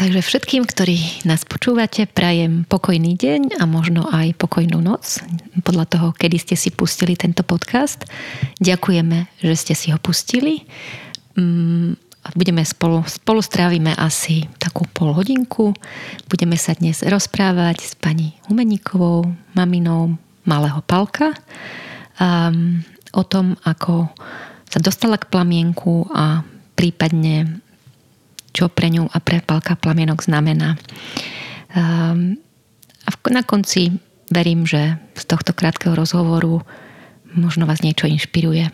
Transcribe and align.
Takže 0.00 0.24
všetkým, 0.24 0.64
ktorí 0.64 1.28
nás 1.28 1.44
počúvate, 1.44 2.08
prajem 2.08 2.64
pokojný 2.64 3.20
deň 3.20 3.60
a 3.60 3.68
možno 3.68 4.08
aj 4.08 4.32
pokojnú 4.40 4.80
noc, 4.80 5.20
podľa 5.60 5.84
toho, 5.92 6.08
kedy 6.16 6.40
ste 6.40 6.56
si 6.56 6.72
pustili 6.72 7.20
tento 7.20 7.44
podcast. 7.44 8.08
Ďakujeme, 8.64 9.28
že 9.44 9.52
ste 9.60 9.76
si 9.76 9.92
ho 9.92 10.00
pustili. 10.00 10.64
Mm, 11.36 12.00
budeme 12.32 12.64
spolu, 12.64 13.04
spolu 13.04 13.44
strávime 13.44 13.92
asi 13.92 14.48
takú 14.56 14.88
pol 14.88 15.12
hodinku. 15.12 15.76
Budeme 16.32 16.56
sa 16.56 16.72
dnes 16.72 17.04
rozprávať 17.04 17.84
s 17.84 17.92
pani 17.92 18.40
Humeníkovou, 18.48 19.28
maminou 19.52 20.16
malého 20.48 20.80
Palka 20.80 21.36
um, 22.16 22.80
o 23.12 23.20
tom, 23.28 23.52
ako 23.68 24.08
sa 24.64 24.80
dostala 24.80 25.20
k 25.20 25.28
plamienku 25.28 26.08
a 26.08 26.40
prípadne 26.72 27.60
čo 28.50 28.70
pre 28.70 28.90
ňu 28.90 29.08
a 29.10 29.18
pre 29.22 29.42
Palka 29.42 29.78
plamienok 29.78 30.26
znamená. 30.26 30.76
Um, 31.74 32.38
a 33.06 33.10
na 33.30 33.42
konci 33.42 33.94
verím, 34.30 34.66
že 34.66 34.98
z 35.18 35.24
tohto 35.26 35.54
krátkeho 35.54 35.94
rozhovoru 35.94 36.62
možno 37.34 37.66
vás 37.66 37.82
niečo 37.82 38.06
inšpiruje. 38.06 38.70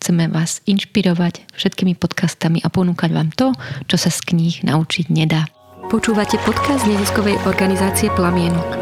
Chceme 0.00 0.26
vás 0.26 0.64
inšpirovať 0.66 1.52
všetkými 1.54 1.94
podcastami 1.94 2.58
a 2.64 2.68
ponúkať 2.72 3.10
vám 3.12 3.30
to, 3.32 3.54
čo 3.86 3.96
sa 4.00 4.10
z 4.10 4.34
kníh 4.34 4.56
naučiť 4.66 5.12
nedá. 5.12 5.46
Počúvate 5.92 6.40
podcast 6.42 6.88
neziskovej 6.88 7.36
organizácie 7.44 8.08
Plamienok. 8.16 8.80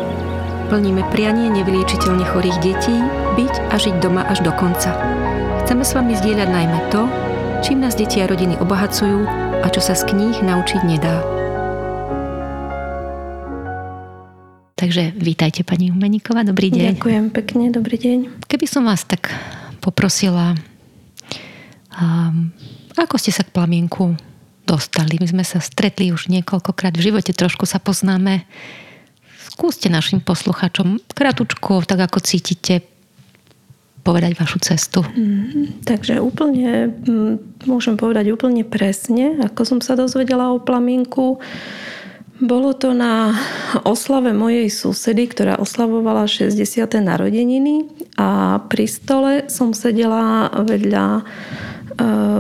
Plníme 0.70 1.03
prianie 1.11 1.51
nevyliečiteľne 1.51 2.23
chorých 2.31 2.59
detí 2.62 2.95
byť 3.34 3.55
a 3.69 3.75
žiť 3.75 3.95
doma 3.98 4.23
až 4.31 4.47
do 4.47 4.55
konca. 4.55 4.95
Chceme 5.67 5.83
s 5.83 5.93
vami 5.98 6.15
zdieľať 6.15 6.48
najmä 6.48 6.79
to, 6.95 7.03
čím 7.67 7.83
nás 7.83 7.98
deti 7.98 8.23
a 8.23 8.31
rodiny 8.31 8.55
obohacujú 8.62 9.50
a 9.60 9.66
čo 9.69 9.84
sa 9.84 9.92
z 9.92 10.09
kníh 10.09 10.41
naučiť 10.41 10.80
nedá. 10.88 11.20
Takže 14.80 15.12
vítajte 15.12 15.61
pani 15.61 15.92
Humeníková, 15.92 16.41
dobrý 16.41 16.72
deň. 16.72 16.97
Ďakujem 16.97 17.27
pekne, 17.28 17.64
dobrý 17.69 18.00
deň. 18.00 18.19
Keby 18.48 18.64
som 18.64 18.89
vás 18.89 19.05
tak 19.05 19.28
poprosila, 19.84 20.56
um, 21.92 22.48
ako 22.97 23.20
ste 23.20 23.28
sa 23.28 23.44
k 23.44 23.52
plamienku 23.52 24.17
dostali? 24.64 25.20
My 25.20 25.28
sme 25.28 25.44
sa 25.44 25.61
stretli 25.61 26.08
už 26.08 26.33
niekoľkokrát 26.33 26.97
v 26.97 27.12
živote, 27.12 27.36
trošku 27.36 27.69
sa 27.69 27.77
poznáme. 27.77 28.48
Skúste 29.52 29.92
našim 29.92 30.24
posluchačom 30.24 31.05
kratučko, 31.12 31.84
tak 31.84 32.00
ako 32.00 32.24
cítite, 32.24 32.80
povedať 34.11 34.34
vašu 34.34 34.58
cestu? 34.58 35.06
Mm, 35.06 35.86
takže 35.86 36.19
úplne, 36.19 36.91
mm, 36.91 37.64
môžem 37.70 37.94
povedať 37.94 38.34
úplne 38.34 38.67
presne, 38.67 39.39
ako 39.39 39.62
som 39.62 39.78
sa 39.78 39.94
dozvedela 39.94 40.50
o 40.50 40.58
plamienku. 40.58 41.39
Bolo 42.42 42.75
to 42.75 42.91
na 42.91 43.39
oslave 43.86 44.34
mojej 44.34 44.67
susedy, 44.67 45.30
ktorá 45.30 45.62
oslavovala 45.62 46.27
60. 46.27 46.58
narodeniny 46.98 47.86
a 48.19 48.58
pri 48.67 48.86
stole 48.91 49.33
som 49.47 49.77
sedela 49.77 50.48
vedľa 50.48 51.06
e, 51.20 51.22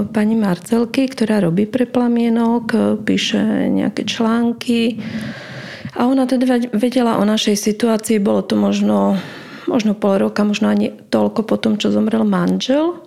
pani 0.08 0.36
Marcelky, 0.40 1.04
ktorá 1.04 1.44
robí 1.44 1.68
pre 1.68 1.84
plamienok, 1.84 2.98
píše 3.04 3.68
nejaké 3.68 4.08
články. 4.08 5.04
A 6.00 6.08
ona 6.08 6.24
teda 6.24 6.72
vedela 6.72 7.20
o 7.20 7.24
našej 7.28 7.60
situácii, 7.60 8.24
bolo 8.24 8.40
to 8.40 8.56
možno 8.56 9.20
možno 9.70 9.94
pol 9.94 10.18
roka, 10.18 10.42
možno 10.42 10.66
ani 10.66 10.90
toľko 10.90 11.46
po 11.46 11.54
tom, 11.54 11.78
čo 11.78 11.94
zomrel 11.94 12.26
manžel. 12.26 12.98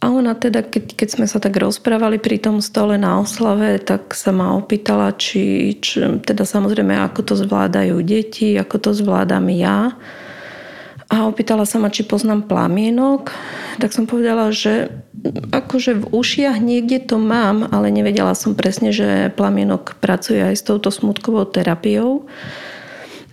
A 0.00 0.08
ona 0.08 0.32
teda, 0.32 0.64
keď, 0.64 0.96
keď 0.96 1.08
sme 1.12 1.26
sa 1.28 1.36
tak 1.36 1.60
rozprávali 1.60 2.16
pri 2.16 2.40
tom 2.40 2.64
stole 2.64 2.96
na 2.96 3.20
oslave, 3.20 3.76
tak 3.76 4.16
sa 4.16 4.32
ma 4.32 4.56
opýtala, 4.56 5.12
či, 5.12 5.76
či 5.76 6.24
teda 6.24 6.48
samozrejme, 6.48 6.96
ako 6.96 7.20
to 7.20 7.34
zvládajú 7.36 8.00
deti, 8.00 8.56
ako 8.56 8.76
to 8.80 8.90
zvládam 8.96 9.52
ja. 9.52 9.92
A 11.10 11.28
opýtala 11.28 11.68
sa 11.68 11.76
ma, 11.76 11.92
či 11.92 12.08
poznám 12.08 12.48
plamienok. 12.48 13.34
Tak 13.76 13.92
som 13.92 14.08
povedala, 14.08 14.48
že 14.54 14.88
akože 15.52 16.00
v 16.00 16.04
ušiach 16.16 16.56
niekde 16.64 17.02
to 17.04 17.20
mám, 17.20 17.68
ale 17.68 17.92
nevedela 17.92 18.32
som 18.32 18.56
presne, 18.56 18.96
že 18.96 19.34
plamienok 19.36 20.00
pracuje 20.00 20.40
aj 20.40 20.54
s 20.54 20.64
touto 20.64 20.88
smutkovou 20.88 21.44
terapiou. 21.44 22.24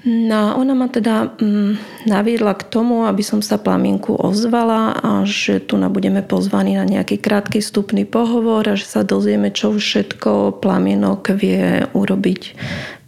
No 0.07 0.55
ona 0.55 0.71
ma 0.71 0.87
teda 0.87 1.35
mm, 1.35 2.07
naviedla 2.07 2.55
k 2.55 2.63
tomu, 2.63 3.03
aby 3.03 3.19
som 3.19 3.43
sa 3.43 3.59
plamienku 3.59 4.15
ozvala 4.15 4.95
a 5.03 5.27
že 5.27 5.59
tu 5.59 5.75
na 5.75 5.91
budeme 5.91 6.23
pozvaní 6.23 6.79
na 6.79 6.87
nejaký 6.87 7.19
krátky 7.19 7.59
vstupný 7.59 8.07
pohovor 8.07 8.63
a 8.71 8.79
že 8.79 8.87
sa 8.87 9.03
dozvieme, 9.03 9.51
čo 9.51 9.75
všetko 9.75 10.63
plamienok 10.63 11.35
vie 11.35 11.91
urobiť 11.91 12.41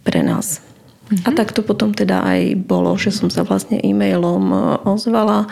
pre 0.04 0.20
nás. 0.20 0.60
Mm-hmm. 0.60 1.24
A 1.24 1.28
tak 1.32 1.56
to 1.56 1.64
potom 1.64 1.96
teda 1.96 2.20
aj 2.20 2.60
bolo, 2.68 2.92
že 3.00 3.16
som 3.16 3.32
sa 3.32 3.48
vlastne 3.48 3.80
e-mailom 3.80 4.44
e, 4.52 4.58
ozvala 4.84 5.48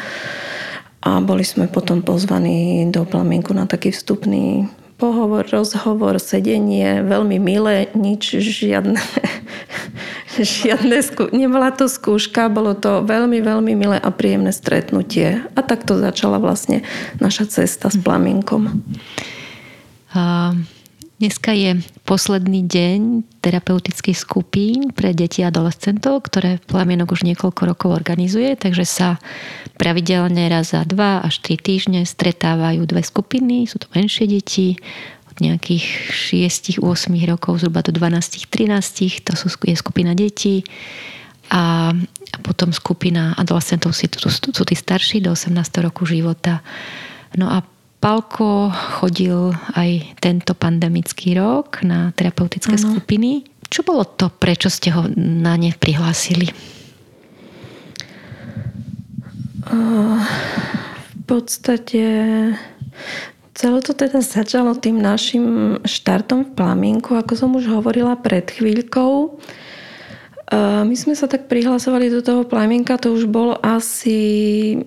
a 1.01 1.11
boli 1.25 1.49
sme 1.49 1.65
potom 1.65 2.05
pozvaní 2.05 2.93
do 2.93 3.09
plamienku 3.09 3.57
na 3.57 3.65
taký 3.65 3.89
vstupný 3.89 4.69
pohovor, 4.99 5.49
rozhovor, 5.49 6.19
sedenie, 6.21 7.01
veľmi 7.07 7.39
milé, 7.41 7.89
nič, 7.95 8.37
žiadne, 8.37 8.99
žiadne 10.43 10.99
skú... 11.03 11.31
nebola 11.35 11.75
to 11.75 11.91
skúška, 11.91 12.51
bolo 12.53 12.77
to 12.77 13.03
veľmi, 13.07 13.43
veľmi 13.43 13.73
milé 13.75 13.99
a 13.99 14.11
príjemné 14.13 14.55
stretnutie. 14.55 15.43
A 15.57 15.61
takto 15.63 15.99
začala 15.99 16.39
vlastne 16.39 16.87
naša 17.19 17.49
cesta 17.49 17.91
s 17.91 17.97
plamienkom. 17.99 18.83
A 20.15 20.55
dneska 21.21 21.53
je 21.53 21.83
posledný 22.09 22.65
deň 22.65 23.27
terapeutických 23.45 24.17
skupín 24.17 24.95
pre 24.95 25.13
deti 25.13 25.45
a 25.45 25.53
adolescentov, 25.53 26.25
ktoré 26.25 26.63
Plamienok 26.65 27.13
už 27.13 27.29
niekoľko 27.29 27.63
rokov 27.69 27.91
organizuje, 27.93 28.57
takže 28.57 28.85
sa 28.89 29.09
pravidelne 29.77 30.49
raz 30.49 30.73
za 30.73 30.83
dva 30.89 31.21
až 31.21 31.45
tri 31.45 31.61
týždne 31.61 32.09
stretávajú 32.09 32.89
dve 32.89 33.05
skupiny, 33.05 33.69
sú 33.69 33.83
to 33.83 33.87
menšie 33.93 34.27
deti, 34.27 34.81
od 35.39 35.47
nejakých 35.47 36.11
6-8 36.83 36.83
rokov 37.31 37.63
zhruba 37.63 37.87
do 37.87 37.95
12-13, 37.95 39.23
to 39.23 39.39
sú, 39.39 39.47
je 39.63 39.79
skupina 39.79 40.11
detí 40.19 40.67
a, 41.55 41.95
a 41.95 42.39
potom 42.43 42.75
skupina 42.75 43.39
adolescentov 43.39 43.95
sú, 43.95 44.11
sú, 44.11 44.63
tí 44.67 44.75
starší 44.75 45.23
do 45.23 45.31
18 45.31 45.55
roku 45.79 46.03
života. 46.03 46.59
No 47.39 47.47
a 47.55 47.63
Palko 48.03 48.71
chodil 48.71 49.55
aj 49.75 50.19
tento 50.19 50.59
pandemický 50.59 51.39
rok 51.39 51.87
na 51.87 52.11
terapeutické 52.19 52.75
ano. 52.75 52.95
skupiny. 52.99 53.47
Čo 53.71 53.87
bolo 53.87 54.03
to, 54.07 54.31
prečo 54.35 54.67
ste 54.67 54.91
ho 54.91 55.07
na 55.15 55.55
ne 55.55 55.71
prihlásili? 55.71 56.51
V 61.15 61.23
podstate 61.27 62.03
celé 63.59 63.83
to 63.83 63.91
teda 63.91 64.23
začalo 64.23 64.79
tým 64.79 65.03
našim 65.03 65.77
štartom 65.83 66.47
v 66.47 66.55
Plamienku, 66.55 67.19
ako 67.19 67.33
som 67.35 67.51
už 67.59 67.67
hovorila 67.67 68.15
pred 68.15 68.47
chvíľkou. 68.47 69.35
My 70.87 70.95
sme 70.95 71.19
sa 71.19 71.27
tak 71.27 71.51
prihlasovali 71.51 72.07
do 72.07 72.23
toho 72.23 72.47
Plamienka, 72.47 73.03
to 73.03 73.11
už 73.11 73.27
bol 73.27 73.59
asi, 73.59 74.79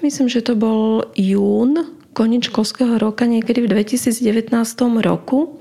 myslím, 0.00 0.26
že 0.32 0.40
to 0.40 0.56
bol 0.56 1.04
jún, 1.12 2.00
koniec 2.16 2.48
školského 2.48 2.96
roka, 2.96 3.28
niekedy 3.28 3.68
v 3.68 3.76
2019 3.76 4.56
roku. 5.04 5.60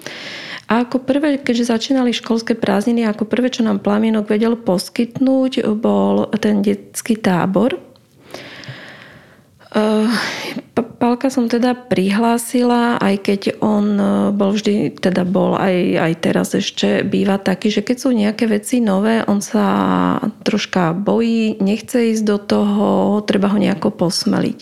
A 0.72 0.88
ako 0.88 1.03
prvé, 1.03 1.38
keďže 1.44 1.69
začínali 1.69 2.16
školské 2.16 2.56
prázdniny, 2.56 3.06
ako 3.06 3.28
prvé, 3.28 3.52
čo 3.52 3.62
nám 3.62 3.84
Plamienok 3.84 4.31
vedel 4.31 4.56
poskytnúť, 4.56 5.68
bol 5.75 6.31
ten 6.40 6.64
detský 6.64 7.19
tábor, 7.19 7.75
Uh, 9.68 10.08
Palka 10.85 11.33
som 11.33 11.49
teda 11.49 11.73
prihlásila, 11.73 13.01
aj 13.01 13.15
keď 13.25 13.41
on 13.63 13.85
eh, 13.97 14.09
bol 14.33 14.53
vždy, 14.53 14.97
teda 14.97 15.25
bol 15.25 15.57
aj, 15.57 15.75
aj 15.97 16.13
teraz 16.21 16.53
ešte 16.53 17.01
býva 17.01 17.41
taký, 17.41 17.73
že 17.73 17.81
keď 17.81 17.97
sú 17.97 18.09
nejaké 18.13 18.46
veci 18.46 18.84
nové, 18.84 19.25
on 19.25 19.41
sa 19.41 19.66
troška 20.46 20.93
bojí, 20.93 21.57
nechce 21.63 22.13
ísť 22.13 22.23
do 22.25 22.37
toho, 22.37 22.87
treba 23.25 23.49
ho 23.49 23.57
nejako 23.57 23.93
posmeliť. 23.93 24.59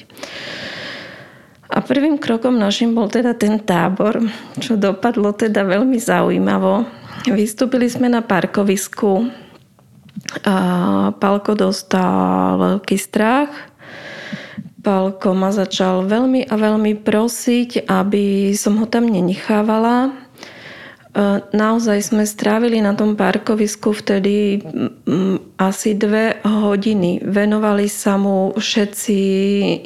A 1.75 1.81
prvým 1.81 2.21
krokom 2.21 2.55
našim 2.55 2.95
bol 2.95 3.11
teda 3.11 3.35
ten 3.35 3.59
tábor, 3.59 4.21
čo 4.61 4.79
dopadlo 4.79 5.35
teda 5.35 5.65
veľmi 5.65 5.97
zaujímavo. 5.99 6.87
Vystúpili 7.27 7.89
sme 7.89 8.07
na 8.07 8.21
parkovisku. 8.21 9.27
A 10.47 10.55
Palko 11.19 11.57
dostal 11.57 12.55
veľký 12.55 12.95
strach, 12.95 13.51
Pálko 14.85 15.33
ma 15.33 15.49
začal 15.49 16.05
veľmi 16.05 16.45
a 16.45 16.53
veľmi 16.53 17.01
prosiť, 17.01 17.89
aby 17.89 18.53
som 18.53 18.77
ho 18.77 18.85
tam 18.85 19.09
nenechávala. 19.09 20.13
naozaj 21.55 22.11
sme 22.11 22.27
strávili 22.27 22.83
na 22.83 22.91
tom 22.91 23.15
parkovisku 23.15 23.95
vtedy 23.95 24.59
asi 25.55 25.95
dve 25.95 26.37
hodiny. 26.43 27.23
Venovali 27.23 27.87
sa 27.87 28.19
mu 28.19 28.51
všetci 28.53 29.17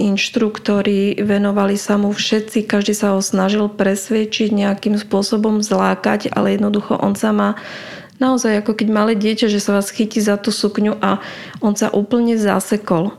inštruktori, 0.02 1.22
venovali 1.22 1.78
sa 1.78 2.02
mu 2.02 2.10
všetci, 2.10 2.66
každý 2.66 2.98
sa 2.98 3.14
ho 3.14 3.22
snažil 3.22 3.70
presvedčiť, 3.70 4.52
nejakým 4.52 4.98
spôsobom 4.98 5.62
zlákať, 5.62 6.34
ale 6.34 6.58
jednoducho 6.58 6.98
on 6.98 7.14
sa 7.14 7.30
má 7.30 7.56
naozaj 8.20 8.66
ako 8.66 8.76
keď 8.76 8.88
malé 8.92 9.14
dieťa, 9.16 9.48
že 9.48 9.64
sa 9.64 9.78
vás 9.78 9.94
chytí 9.94 10.20
za 10.20 10.36
tú 10.36 10.52
sukňu 10.52 11.00
a 11.00 11.24
on 11.64 11.78
sa 11.78 11.88
úplne 11.94 12.36
zasekol. 12.36 13.16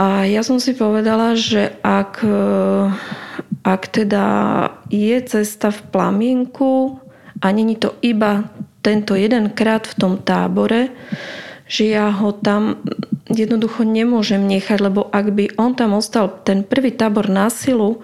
A 0.00 0.24
ja 0.24 0.40
som 0.40 0.56
si 0.56 0.72
povedala, 0.72 1.36
že 1.36 1.76
ak 1.84 2.24
ak 3.60 3.92
teda 3.92 4.26
je 4.88 5.16
cesta 5.20 5.68
v 5.68 5.80
plamienku 5.92 6.96
a 7.44 7.52
není 7.52 7.76
to 7.76 7.92
iba 8.00 8.48
tento 8.80 9.12
jeden 9.12 9.52
krát 9.52 9.84
v 9.84 9.98
tom 10.00 10.12
tábore, 10.16 10.88
že 11.68 11.92
ja 11.92 12.08
ho 12.08 12.32
tam 12.32 12.80
jednoducho 13.28 13.84
nemôžem 13.84 14.40
nechať, 14.42 14.78
lebo 14.80 15.06
ak 15.12 15.26
by 15.36 15.44
on 15.60 15.76
tam 15.76 15.94
ostal 15.94 16.40
ten 16.42 16.64
prvý 16.64 16.90
tábor 16.90 17.28
na 17.28 17.52
silu, 17.52 18.00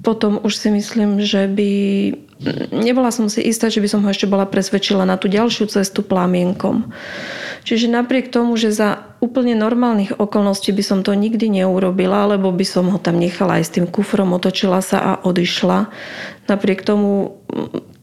potom 0.00 0.38
už 0.40 0.54
si 0.56 0.68
myslím, 0.70 1.20
že 1.20 1.50
by... 1.50 1.70
Nebola 2.70 3.10
som 3.10 3.26
si 3.26 3.42
istá, 3.44 3.68
že 3.68 3.82
by 3.82 3.88
som 3.90 4.00
ho 4.06 4.08
ešte 4.08 4.30
bola 4.30 4.46
presvedčila 4.46 5.02
na 5.04 5.18
tú 5.18 5.26
ďalšiu 5.26 5.68
cestu 5.68 6.00
plamienkom. 6.06 6.94
Čiže 7.66 7.90
napriek 7.90 8.30
tomu, 8.30 8.54
že 8.54 8.72
za 8.72 9.13
úplne 9.24 9.56
normálnych 9.56 10.20
okolností 10.20 10.76
by 10.76 10.84
som 10.84 11.00
to 11.00 11.16
nikdy 11.16 11.48
neurobila, 11.48 12.28
lebo 12.36 12.52
by 12.52 12.66
som 12.68 12.92
ho 12.92 13.00
tam 13.00 13.16
nechala 13.16 13.56
aj 13.56 13.64
s 13.64 13.74
tým 13.80 13.88
kufrom, 13.88 14.36
otočila 14.36 14.84
sa 14.84 15.00
a 15.00 15.12
odišla. 15.24 15.88
Napriek 16.44 16.84
tomu 16.84 17.40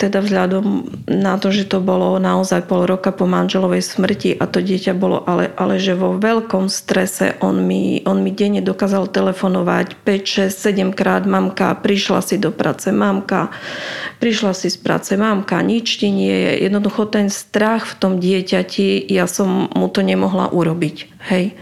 teda 0.01 0.17
vzhľadom 0.25 0.65
na 1.05 1.37
to, 1.37 1.53
že 1.53 1.69
to 1.69 1.77
bolo 1.77 2.17
naozaj 2.17 2.65
pol 2.65 2.89
roka 2.89 3.13
po 3.13 3.29
manželovej 3.29 3.85
smrti 3.85 4.33
a 4.33 4.49
to 4.49 4.57
dieťa 4.57 4.97
bolo 4.97 5.21
ale, 5.29 5.53
ale 5.53 5.77
že 5.77 5.93
vo 5.93 6.17
veľkom 6.17 6.65
strese 6.65 7.37
on 7.37 7.61
mi, 7.61 8.01
on 8.09 8.25
mi 8.25 8.33
denne 8.33 8.65
dokázal 8.65 9.13
telefonovať 9.13 10.01
5, 10.01 10.49
6, 10.49 10.89
7 10.89 10.97
krát 10.97 11.29
mamka, 11.29 11.77
prišla 11.77 12.25
si 12.25 12.41
do 12.41 12.49
práce 12.49 12.89
mamka, 12.89 13.53
prišla 14.17 14.57
si 14.57 14.73
z 14.73 14.77
práce 14.81 15.13
mamka, 15.13 15.61
nič 15.61 16.01
ti 16.01 16.09
nie 16.09 16.33
je. 16.33 16.65
Jednoducho 16.65 17.05
ten 17.05 17.29
strach 17.29 17.85
v 17.85 17.93
tom 18.01 18.13
dieťati, 18.17 19.05
ja 19.05 19.29
som 19.29 19.69
mu 19.69 19.85
to 19.85 20.01
nemohla 20.01 20.49
urobiť. 20.49 21.10
Hej. 21.29 21.53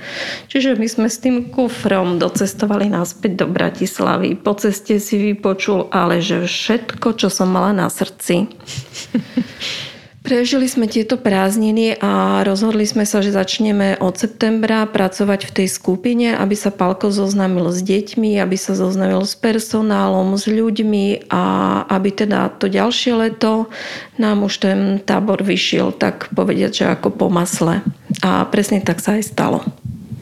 Čiže 0.47 0.79
my 0.79 0.87
sme 0.87 1.07
s 1.11 1.19
tým 1.19 1.51
kufrom 1.51 2.15
docestovali 2.15 2.87
naspäť 2.87 3.43
do 3.43 3.47
Bratislavy. 3.51 4.39
Po 4.39 4.55
ceste 4.55 5.03
si 5.03 5.19
vypočul, 5.19 5.91
ale 5.91 6.23
že 6.23 6.47
všetko, 6.47 7.19
čo 7.19 7.27
som 7.27 7.51
mala 7.51 7.75
na 7.75 7.91
srdci. 7.91 8.47
Prežili 10.19 10.67
sme 10.67 10.91
tieto 10.91 11.15
prázdniny 11.15 11.95
a 12.03 12.43
rozhodli 12.43 12.83
sme 12.83 13.07
sa, 13.07 13.23
že 13.23 13.31
začneme 13.31 13.95
od 14.03 14.19
septembra 14.19 14.83
pracovať 14.83 15.47
v 15.47 15.55
tej 15.63 15.67
skupine, 15.71 16.35
aby 16.35 16.59
sa 16.59 16.75
Palko 16.75 17.07
zoznámil 17.07 17.71
s 17.71 17.79
deťmi, 17.79 18.35
aby 18.35 18.59
sa 18.59 18.75
zoznámil 18.75 19.23
s 19.23 19.39
personálom, 19.39 20.35
s 20.35 20.43
ľuďmi 20.43 21.31
a 21.31 21.43
aby 21.87 22.09
teda 22.11 22.51
to 22.59 22.67
ďalšie 22.67 23.15
leto 23.15 23.71
nám 24.19 24.43
už 24.43 24.59
ten 24.59 24.79
tábor 24.99 25.39
vyšiel, 25.39 25.95
tak 25.95 26.27
povediať, 26.35 26.71
že 26.75 26.85
ako 26.91 27.15
po 27.15 27.27
masle. 27.31 27.79
A 28.19 28.43
presne 28.43 28.83
tak 28.83 28.99
sa 28.99 29.15
aj 29.15 29.23
stalo. 29.23 29.63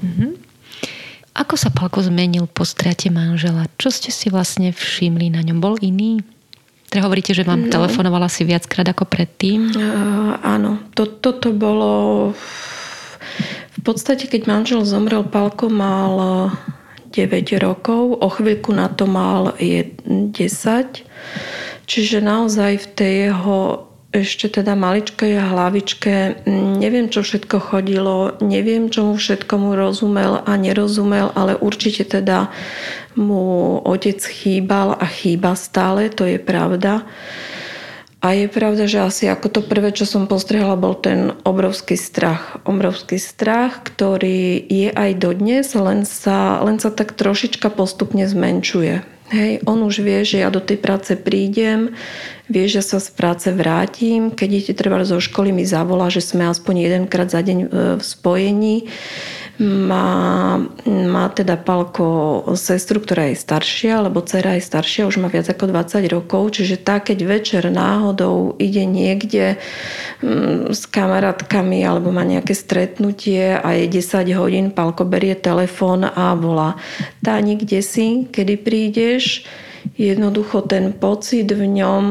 Mm-hmm. 0.05 0.31
Ako 1.41 1.57
sa 1.57 1.73
Palko 1.73 2.05
zmenil 2.05 2.45
po 2.45 2.69
strate 2.69 3.09
manžela? 3.09 3.65
Čo 3.81 3.89
ste 3.89 4.13
si 4.13 4.29
vlastne 4.29 4.69
všimli 4.69 5.33
na 5.33 5.41
ňom? 5.41 5.57
Bol 5.57 5.81
iný? 5.81 6.21
Teda 6.87 7.03
hovoríte, 7.03 7.35
že 7.35 7.43
vám 7.43 7.67
no. 7.67 7.71
telefonovala 7.71 8.31
si 8.31 8.47
viackrát 8.47 8.87
ako 8.87 9.03
predtým? 9.07 9.75
Uh, 9.75 10.39
áno, 10.39 10.79
to, 10.95 11.07
toto 11.07 11.51
bolo... 11.51 12.31
V 13.77 13.79
podstate, 13.83 14.27
keď 14.27 14.41
manžel 14.47 14.81
zomrel, 14.83 15.23
Palko 15.23 15.71
mal 15.71 16.51
9 17.11 17.63
rokov, 17.63 18.19
o 18.19 18.27
chvíľku 18.27 18.75
na 18.75 18.91
to 18.91 19.07
mal 19.07 19.55
10. 19.55 20.35
Čiže 21.87 22.17
naozaj 22.19 22.71
v 22.83 22.87
tej 22.99 23.13
jeho 23.31 23.86
ešte 24.15 24.47
teda 24.47 24.71
maličkej 24.79 25.35
hlavičke 25.35 26.47
neviem, 26.79 27.11
čo 27.11 27.27
všetko 27.27 27.59
chodilo, 27.59 28.39
neviem, 28.39 28.87
čomu 28.87 29.19
všetkomu 29.19 29.75
rozumel 29.75 30.47
a 30.47 30.51
nerozumel, 30.55 31.35
ale 31.35 31.59
určite 31.59 32.07
teda 32.07 32.47
mu 33.19 33.77
otec 33.83 34.23
chýbal 34.23 34.95
a 34.95 35.05
chýba 35.05 35.59
stále, 35.59 36.07
to 36.07 36.23
je 36.23 36.39
pravda. 36.39 37.03
A 38.17 38.33
je 38.33 38.49
pravda, 38.49 38.89
že 38.89 39.05
asi 39.05 39.29
ako 39.29 39.47
to 39.47 39.61
prvé, 39.61 39.93
čo 39.93 40.09
som 40.09 40.25
postrehla, 40.25 40.73
bol 40.73 40.97
ten 40.97 41.37
obrovský 41.45 41.93
strach. 41.93 42.57
Obrovský 42.65 43.21
strach, 43.21 43.85
ktorý 43.85 44.57
je 44.65 44.89
aj 44.89 45.21
dodnes, 45.21 45.69
len 45.77 46.01
sa, 46.01 46.57
len 46.65 46.81
sa 46.81 46.89
tak 46.89 47.13
trošička 47.13 47.69
postupne 47.69 48.25
zmenšuje. 48.25 49.16
Hej, 49.27 49.59
on 49.67 49.83
už 49.83 50.07
vie, 50.07 50.23
že 50.23 50.39
ja 50.39 50.47
do 50.47 50.63
tej 50.63 50.79
práce 50.79 51.11
prídem, 51.19 51.91
vie, 52.47 52.63
že 52.71 52.79
sa 52.79 52.95
z 53.03 53.11
práce 53.11 53.51
vrátim. 53.51 54.31
Keď 54.31 54.47
idete 54.47 54.73
treba 54.79 55.03
zo 55.03 55.19
školy, 55.19 55.51
mi 55.51 55.67
zavolá, 55.67 56.07
že 56.07 56.23
sme 56.23 56.47
aspoň 56.47 56.87
jedenkrát 56.87 57.27
za 57.27 57.43
deň 57.43 57.57
v 57.99 58.03
spojení. 58.03 58.87
Má, 59.57 60.61
má 60.85 61.25
teda 61.33 61.57
Palko 61.57 62.45
sestru, 62.53 63.01
ktorá 63.01 63.33
je 63.33 63.41
staršia, 63.41 64.05
lebo 64.05 64.21
dcera 64.21 64.53
je 64.53 64.61
staršia, 64.61 65.09
už 65.09 65.17
má 65.17 65.33
viac 65.33 65.49
ako 65.49 65.73
20 65.73 66.05
rokov, 66.13 66.61
čiže 66.61 66.77
tá, 66.77 67.01
keď 67.01 67.25
večer 67.25 67.63
náhodou 67.73 68.53
ide 68.61 68.85
niekde 68.85 69.57
mm, 70.21 70.77
s 70.77 70.85
kamarátkami 70.85 71.81
alebo 71.81 72.13
má 72.13 72.21
nejaké 72.21 72.53
stretnutie 72.53 73.57
a 73.57 73.73
je 73.73 73.89
10 73.89 74.29
hodín, 74.37 74.69
Palko 74.69 75.09
berie 75.09 75.33
telefón 75.33 76.05
a 76.05 76.37
volá. 76.37 76.77
Tá 77.25 77.41
nikde 77.41 77.81
si, 77.81 78.29
kedy 78.29 78.61
prídeš, 78.61 79.41
jednoducho 79.97 80.61
ten 80.65 80.93
pocit 80.93 81.47
v 81.49 81.65
ňom, 81.65 82.03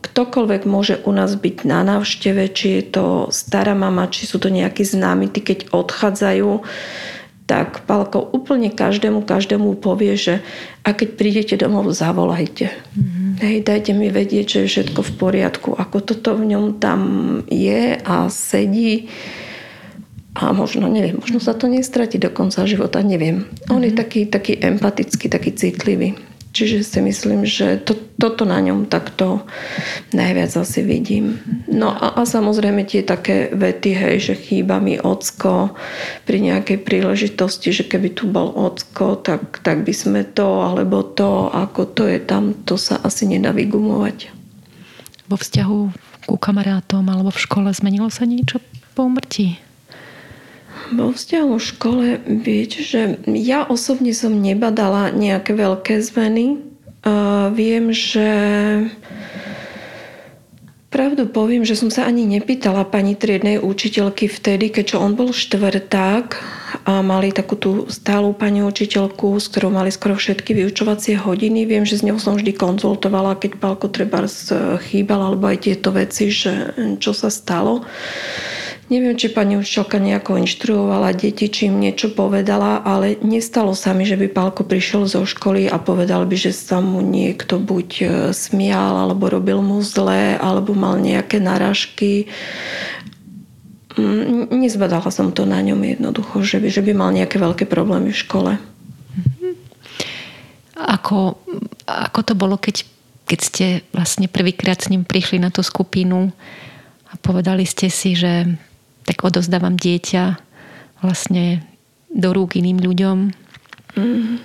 ktokoľvek 0.00 0.62
môže 0.64 1.00
u 1.04 1.12
nás 1.12 1.34
byť 1.34 1.56
na 1.66 1.82
návšteve, 1.84 2.50
či 2.52 2.66
je 2.80 2.82
to 2.94 3.06
stará 3.34 3.76
mama, 3.76 4.08
či 4.08 4.24
sú 4.24 4.40
to 4.40 4.48
nejakí 4.48 4.86
známi, 4.86 5.28
tí 5.28 5.40
keď 5.44 5.72
odchádzajú, 5.74 6.50
tak 7.44 7.84
Palko 7.84 8.24
úplne 8.32 8.72
každému, 8.72 9.28
každému 9.28 9.76
povie, 9.76 10.16
že 10.16 10.40
a 10.80 10.96
keď 10.96 11.08
prídete 11.20 11.54
domov, 11.60 11.92
zavolajte. 11.92 12.72
Mm-hmm. 12.72 13.30
Hej, 13.44 13.56
dajte 13.68 13.92
mi 13.92 14.08
vedieť, 14.08 14.46
že 14.48 14.58
je 14.64 14.70
všetko 14.72 15.00
v 15.04 15.12
poriadku. 15.20 15.68
Ako 15.76 16.00
toto 16.00 16.32
v 16.40 16.56
ňom 16.56 16.80
tam 16.80 17.00
je 17.52 18.00
a 18.00 18.32
sedí 18.32 19.12
a 20.34 20.50
možno, 20.50 20.90
neviem, 20.90 21.20
možno 21.20 21.38
sa 21.38 21.54
to 21.54 21.70
nestratí 21.70 22.18
do 22.18 22.32
konca 22.32 22.64
života, 22.66 23.04
neviem. 23.04 23.44
On 23.68 23.78
mm-hmm. 23.78 23.84
je 23.84 23.92
mhm. 23.92 23.98
taký, 24.00 24.20
taký 24.26 24.52
empatický, 24.58 25.26
taký 25.28 25.50
citlivý. 25.52 26.16
Čiže 26.54 26.86
si 26.86 27.02
myslím, 27.02 27.42
že 27.42 27.82
to, 27.82 27.98
toto 28.14 28.46
na 28.46 28.62
ňom 28.62 28.86
takto 28.86 29.42
najviac 30.14 30.54
asi 30.54 30.86
vidím. 30.86 31.42
No 31.66 31.90
a, 31.90 32.14
a 32.14 32.22
samozrejme 32.22 32.86
tie 32.86 33.02
také 33.02 33.50
vety, 33.50 33.90
hej, 33.90 34.16
že 34.22 34.34
chýba 34.38 34.78
mi 34.78 34.94
ocko 34.94 35.74
pri 36.22 36.38
nejakej 36.38 36.86
príležitosti, 36.86 37.74
že 37.74 37.90
keby 37.90 38.14
tu 38.14 38.30
bol 38.30 38.54
ocko, 38.54 39.18
tak, 39.18 39.66
tak 39.66 39.82
by 39.82 39.90
sme 39.90 40.22
to, 40.22 40.62
alebo 40.62 41.02
to, 41.02 41.50
ako 41.50 41.90
to 41.90 42.06
je 42.06 42.22
tam, 42.22 42.54
to 42.62 42.78
sa 42.78 43.02
asi 43.02 43.26
nedá 43.26 43.50
vygumovať. 43.50 44.30
Vo 45.26 45.34
vzťahu 45.34 45.78
ku 46.30 46.36
kamarátom 46.38 47.02
alebo 47.10 47.34
v 47.34 47.42
škole 47.42 47.68
zmenilo 47.74 48.14
sa 48.14 48.30
niečo 48.30 48.62
po 48.94 49.10
umrtí? 49.10 49.58
Vo 50.92 51.16
vzťahu 51.16 51.54
škole, 51.56 52.20
viete, 52.26 52.84
že 52.84 53.16
ja 53.24 53.64
osobne 53.64 54.12
som 54.12 54.36
nebadala 54.36 55.08
nejaké 55.08 55.56
veľké 55.56 56.02
zmeny. 56.04 56.60
Uh, 57.04 57.52
viem, 57.52 57.92
že 57.92 58.28
Pravdu 60.94 61.26
poviem, 61.26 61.66
že 61.66 61.74
som 61.74 61.90
sa 61.90 62.06
ani 62.06 62.22
nepýtala 62.22 62.86
pani 62.86 63.18
triednej 63.18 63.58
učiteľky 63.58 64.30
vtedy, 64.30 64.70
keďže 64.70 65.02
on 65.02 65.18
bol 65.18 65.34
štvrták 65.34 66.38
a 66.86 67.02
mali 67.02 67.34
takú 67.34 67.58
tú 67.58 67.90
stálú 67.90 68.30
pani 68.30 68.62
učiteľku, 68.62 69.34
s 69.42 69.50
ktorou 69.50 69.74
mali 69.74 69.90
skoro 69.90 70.14
všetky 70.14 70.54
vyučovacie 70.54 71.18
hodiny. 71.18 71.66
Viem, 71.66 71.82
že 71.82 71.98
s 71.98 72.06
ňou 72.06 72.22
som 72.22 72.38
vždy 72.38 72.54
konzultovala, 72.54 73.42
keď 73.42 73.58
Palko 73.58 73.90
treba 73.90 74.22
chýbal, 74.86 75.34
alebo 75.34 75.50
aj 75.50 75.66
tieto 75.66 75.90
veci, 75.90 76.30
že 76.30 76.78
čo 77.02 77.10
sa 77.10 77.26
stalo. 77.26 77.82
Neviem, 78.92 79.16
či 79.16 79.32
pani 79.32 79.56
učiteľka 79.56 79.96
nejako 79.96 80.44
inštruovala 80.44 81.16
deti, 81.16 81.48
či 81.48 81.72
im 81.72 81.80
niečo 81.80 82.12
povedala, 82.12 82.84
ale 82.84 83.16
nestalo 83.24 83.72
sa 83.72 83.96
mi, 83.96 84.04
že 84.04 84.20
by 84.20 84.28
Pálko 84.28 84.68
prišiel 84.68 85.08
zo 85.08 85.24
školy 85.24 85.64
a 85.72 85.80
povedal 85.80 86.28
by, 86.28 86.36
že 86.36 86.52
sa 86.52 86.84
mu 86.84 87.00
niekto 87.00 87.56
buď 87.56 87.88
e, 87.96 88.06
smial, 88.36 89.08
alebo 89.08 89.32
robil 89.32 89.64
mu 89.64 89.80
zlé, 89.80 90.36
alebo 90.36 90.76
mal 90.76 91.00
nejaké 91.00 91.40
naražky. 91.40 92.28
Mm, 93.96 94.52
nezbadala 94.52 95.08
som 95.08 95.32
to 95.32 95.48
na 95.48 95.64
ňom 95.64 95.80
jednoducho, 95.80 96.44
že 96.44 96.60
by, 96.60 96.68
že 96.68 96.84
by 96.84 96.92
mal 96.92 97.08
nejaké 97.08 97.40
veľké 97.40 97.64
problémy 97.64 98.12
v 98.12 98.20
škole. 98.20 98.52
Ako, 100.76 101.40
ako 101.88 102.20
to 102.20 102.36
bolo, 102.36 102.60
keď 102.60 102.84
keď 103.24 103.40
ste 103.40 103.66
vlastne 103.96 104.28
prvýkrát 104.28 104.76
s 104.76 104.92
ním 104.92 105.02
prišli 105.02 105.40
na 105.40 105.48
tú 105.48 105.64
skupinu 105.64 106.28
a 107.08 107.12
povedali 107.16 107.64
ste 107.64 107.88
si, 107.88 108.12
že 108.12 108.44
tak 109.04 109.20
odozdávam 109.24 109.76
dieťa 109.76 110.40
vlastne 111.04 111.60
do 112.08 112.32
rúk 112.32 112.56
iným 112.56 112.80
ľuďom. 112.80 113.18
Mm. 113.94 114.40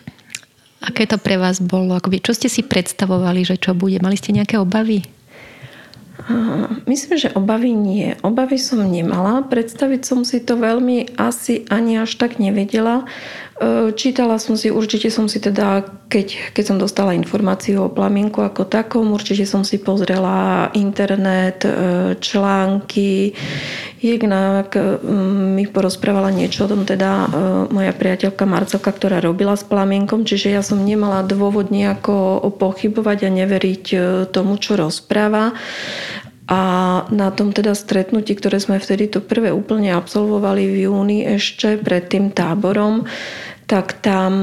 Aké 0.79 1.03
to 1.07 1.19
pre 1.19 1.35
vás 1.35 1.59
bolo? 1.59 1.95
Akoby, 1.95 2.23
čo 2.23 2.31
ste 2.31 2.47
si 2.47 2.63
predstavovali, 2.63 3.43
že 3.43 3.59
čo 3.59 3.75
bude? 3.75 3.99
Mali 3.99 4.15
ste 4.15 4.31
nejaké 4.31 4.55
obavy? 4.55 5.03
Myslím, 6.83 7.15
že 7.15 7.31
obavy 7.31 7.71
nie. 7.71 8.11
Obavy 8.21 8.59
som 8.59 8.83
nemala. 8.83 9.39
Predstaviť 9.47 10.01
som 10.03 10.27
si 10.27 10.43
to 10.43 10.59
veľmi 10.59 11.15
asi 11.15 11.63
ani 11.71 11.95
až 11.95 12.19
tak 12.19 12.43
nevedela. 12.43 13.07
Čítala 13.95 14.39
som 14.39 14.55
si, 14.55 14.71
určite 14.71 15.11
som 15.11 15.27
si 15.27 15.39
teda, 15.39 15.83
keď, 16.11 16.55
keď 16.55 16.63
som 16.63 16.77
dostala 16.79 17.15
informáciu 17.15 17.87
o 17.87 17.91
plamienku 17.91 18.39
ako 18.39 18.67
takom, 18.67 19.11
určite 19.15 19.47
som 19.47 19.63
si 19.63 19.79
pozrela 19.79 20.71
internet, 20.75 21.63
články. 22.19 23.35
Jednak 23.99 24.75
e, 24.79 24.99
mi 25.59 25.67
porozprávala 25.67 26.31
niečo 26.31 26.65
o 26.65 26.71
tom 26.71 26.87
teda 26.87 27.27
moja 27.67 27.91
priateľka 27.91 28.47
Marcelka, 28.47 28.95
ktorá 28.95 29.19
robila 29.19 29.59
s 29.59 29.67
plamienkom, 29.67 30.23
čiže 30.23 30.55
ja 30.55 30.63
som 30.63 30.81
nemala 30.81 31.21
dôvod 31.27 31.69
nejako 31.69 32.47
pochybovať 32.55 33.27
a 33.27 33.35
neveriť 33.43 33.85
tomu, 34.31 34.55
čo 34.55 34.79
rozpráva. 34.79 35.51
A 36.49 36.61
na 37.13 37.29
tom 37.29 37.53
teda 37.53 37.77
stretnutí, 37.77 38.33
ktoré 38.33 38.57
sme 38.57 38.81
vtedy 38.81 39.05
to 39.05 39.21
prvé 39.21 39.53
úplne 39.53 39.93
absolvovali 39.93 40.65
v 40.65 40.89
júni 40.89 41.21
ešte 41.21 41.77
pred 41.77 42.09
tým 42.09 42.33
táborom, 42.33 43.05
tak 43.69 44.01
tam, 44.01 44.33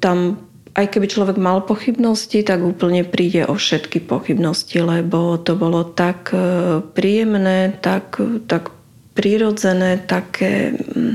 tam 0.00 0.40
aj 0.74 0.86
keby 0.90 1.06
človek 1.06 1.38
mal 1.38 1.62
pochybnosti, 1.62 2.42
tak 2.42 2.66
úplne 2.66 3.06
príde 3.06 3.46
o 3.46 3.54
všetky 3.54 4.02
pochybnosti, 4.02 4.82
lebo 4.82 5.38
to 5.38 5.54
bolo 5.54 5.86
tak 5.86 6.34
e, 6.34 6.82
príjemné, 6.82 7.78
tak, 7.78 8.18
tak 8.50 8.74
prirodzené, 9.14 10.02
také 10.02 10.74
mm, 10.74 11.14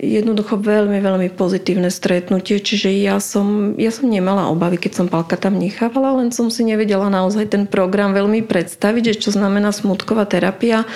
jednoducho 0.00 0.56
veľmi, 0.56 0.96
veľmi 1.00 1.28
pozitívne 1.36 1.92
stretnutie, 1.92 2.60
čiže 2.60 2.88
ja 3.04 3.20
som, 3.20 3.76
ja 3.76 3.92
som 3.92 4.08
nemala 4.08 4.48
obavy, 4.48 4.80
keď 4.80 5.04
som 5.04 5.06
Palka 5.12 5.36
tam 5.36 5.60
nechávala, 5.60 6.24
len 6.24 6.32
som 6.32 6.48
si 6.48 6.64
nevedela 6.64 7.12
naozaj 7.12 7.52
ten 7.52 7.64
program 7.68 8.16
veľmi 8.16 8.44
predstaviť, 8.48 9.12
že 9.12 9.28
čo 9.28 9.30
znamená 9.36 9.76
smutková 9.76 10.24
terapia. 10.24 10.88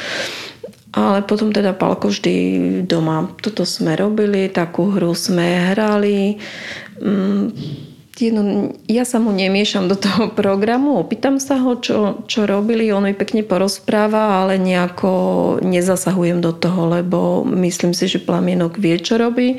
Ale 0.94 1.26
potom 1.26 1.50
teda 1.50 1.74
Palko 1.74 2.06
vždy 2.06 2.36
doma. 2.86 3.26
Toto 3.42 3.66
sme 3.66 3.98
robili, 3.98 4.46
takú 4.46 4.94
hru 4.94 5.10
sme 5.18 5.74
hrali. 5.74 6.38
Mm, 7.02 7.50
jedno, 8.18 8.70
ja 8.86 9.02
sa 9.02 9.18
mu 9.18 9.34
nemiešam 9.34 9.90
do 9.90 9.98
toho 9.98 10.30
programu, 10.38 11.02
opýtam 11.02 11.42
sa 11.42 11.58
ho, 11.58 11.78
čo, 11.78 12.22
čo 12.30 12.46
robili, 12.46 12.92
on 12.94 13.10
mi 13.10 13.14
pekne 13.16 13.42
porozpráva, 13.42 14.42
ale 14.42 14.60
nejako 14.60 15.10
nezasahujem 15.62 16.38
do 16.38 16.54
toho, 16.54 16.90
lebo 16.90 17.42
myslím 17.46 17.96
si, 17.96 18.06
že 18.06 18.22
plamienok 18.22 18.78
vie, 18.78 18.98
čo 19.00 19.18
robí 19.18 19.58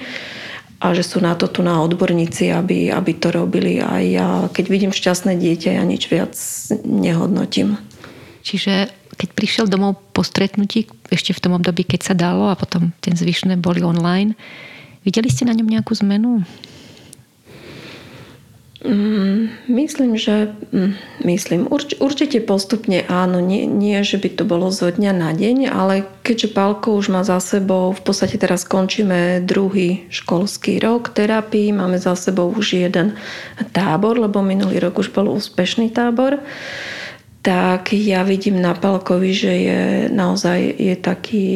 a 0.80 0.92
že 0.92 1.08
sú 1.08 1.24
na 1.24 1.34
to 1.39 1.48
tu 1.48 1.63
na 1.63 1.80
odborníci, 1.82 2.51
aby, 2.51 2.92
aby 2.92 3.12
to 3.15 3.32
robili 3.32 3.80
a 3.80 4.04
ja, 4.04 4.27
keď 4.51 4.65
vidím 4.68 4.92
šťastné 4.92 5.39
dieťa, 5.39 5.80
ja 5.80 5.84
nič 5.88 6.12
viac 6.12 6.36
nehodnotím. 6.84 7.80
Čiže 8.46 8.92
keď 9.15 9.30
prišiel 9.32 9.65
domov 9.72 9.98
po 10.12 10.22
stretnutí, 10.22 10.92
ešte 11.08 11.32
v 11.32 11.42
tom 11.42 11.56
období, 11.56 11.88
keď 11.88 12.01
sa 12.12 12.13
dalo 12.13 12.51
a 12.51 12.60
potom 12.60 12.92
ten 13.00 13.15
zvyšné 13.15 13.56
boli 13.56 13.82
online, 13.82 14.36
videli 15.08 15.32
ste 15.32 15.48
na 15.48 15.56
ňom 15.56 15.65
nejakú 15.65 15.96
zmenu? 16.04 16.44
Mm, 18.86 19.50
myslím, 19.68 20.13
že 20.13 20.54
mm, 20.70 20.94
myslím, 21.25 21.65
urč, 21.74 21.98
určite 21.98 22.38
postupne 22.38 23.01
áno, 23.10 23.42
nie, 23.42 23.65
nie, 23.65 23.98
že 24.06 24.22
by 24.22 24.30
to 24.38 24.44
bolo 24.46 24.70
zo 24.70 24.94
dňa 24.94 25.12
na 25.12 25.34
deň, 25.34 25.58
ale 25.74 26.06
keďže 26.22 26.54
Pálko 26.54 26.94
už 26.94 27.10
má 27.10 27.25
za 27.25 27.42
sebou, 27.42 27.98
v 27.98 28.01
podstate 28.06 28.38
teraz 28.38 28.62
končíme 28.62 29.42
druhý 29.42 30.06
školský 30.13 30.77
rok 30.77 31.10
terapii, 31.18 31.74
máme 31.74 31.98
za 31.98 32.13
sebou 32.13 32.54
už 32.54 32.77
jeden 32.86 33.18
tábor, 33.74 34.22
lebo 34.22 34.46
minulý 34.46 34.77
rok 34.77 35.01
už 35.01 35.10
bol 35.10 35.34
úspešný 35.34 35.89
tábor, 35.89 36.38
tak 37.42 37.94
ja 37.94 38.25
vidím 38.25 38.58
na 38.58 38.74
Palkovi, 38.74 39.30
že 39.34 39.54
je 39.54 39.82
naozaj 40.10 40.82
je 40.82 40.96
taký 40.98 41.48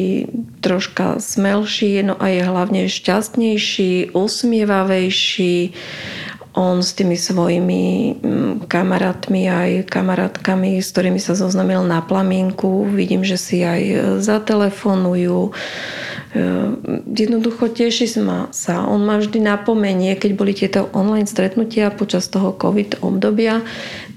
troška 0.62 1.18
smelší, 1.18 2.02
no 2.06 2.14
a 2.18 2.30
je 2.30 2.42
hlavne 2.46 2.86
šťastnejší, 2.86 4.14
usmievavejší, 4.14 5.56
on 6.54 6.82
s 6.82 6.98
tými 6.98 7.14
svojimi 7.14 7.82
mm, 8.18 8.54
kamarátmi 8.66 9.46
aj 9.46 9.70
kamarátkami, 9.86 10.82
s 10.82 10.90
ktorými 10.90 11.22
sa 11.22 11.38
zoznamil 11.38 11.86
na 11.86 12.02
plamínku, 12.02 12.90
vidím, 12.90 13.22
že 13.22 13.38
si 13.38 13.62
aj 13.62 13.82
e, 13.82 13.96
zatelefonujú. 14.18 15.38
E, 15.46 15.52
jednoducho 17.06 17.70
teší 17.70 18.10
sa. 18.50 18.74
On 18.82 18.98
ma 18.98 19.22
vždy 19.22 19.38
napomenie, 19.38 20.18
keď 20.18 20.30
boli 20.34 20.50
tieto 20.50 20.90
online 20.90 21.30
stretnutia 21.30 21.94
počas 21.94 22.26
toho 22.26 22.58
COVID 22.58 23.06
obdobia, 23.06 23.62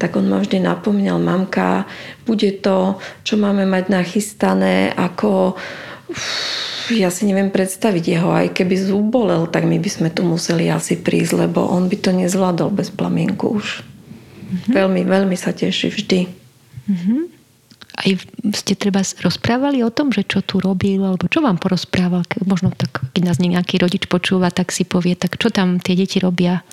tak 0.01 0.17
on 0.17 0.25
ma 0.25 0.41
vždy 0.41 0.57
napomínal, 0.57 1.21
mamka, 1.21 1.85
bude 2.25 2.49
to, 2.65 2.97
čo 3.21 3.37
máme 3.37 3.69
mať 3.69 3.93
nachystané, 3.93 4.89
ako 4.97 5.53
ja 6.91 7.07
si 7.07 7.23
neviem 7.23 7.47
predstaviť 7.47 8.03
jeho, 8.03 8.29
aj 8.33 8.47
keby 8.51 8.75
zub 8.75 9.07
bolel, 9.07 9.47
tak 9.47 9.63
my 9.63 9.79
by 9.79 9.89
sme 9.91 10.09
tu 10.11 10.25
museli 10.27 10.67
asi 10.67 10.99
prísť, 10.99 11.47
lebo 11.47 11.63
on 11.63 11.87
by 11.87 11.95
to 11.95 12.11
nezvládol 12.11 12.73
bez 12.75 12.91
plamienku 12.91 13.55
už. 13.55 13.79
Mm-hmm. 13.79 14.73
Veľmi, 14.73 15.01
veľmi 15.07 15.35
sa 15.39 15.55
teší 15.55 15.93
vždy. 15.93 16.19
Mm-hmm. 16.89 17.21
Aj 17.93 18.09
ste 18.57 18.73
treba 18.73 19.05
rozprávali 19.05 19.85
o 19.85 19.93
tom, 19.93 20.09
že 20.09 20.25
čo 20.25 20.41
tu 20.41 20.57
robil, 20.57 20.99
alebo 21.05 21.29
čo 21.29 21.45
vám 21.45 21.61
porozprával? 21.61 22.25
Možno 22.43 22.73
tak, 22.73 23.05
keď 23.13 23.21
nás 23.21 23.37
nejaký 23.37 23.77
rodič 23.79 24.09
počúva, 24.09 24.49
tak 24.49 24.73
si 24.73 24.81
povie, 24.83 25.13
tak 25.13 25.37
čo 25.37 25.53
tam 25.53 25.77
tie 25.77 25.93
deti 25.93 26.17
robia? 26.17 26.65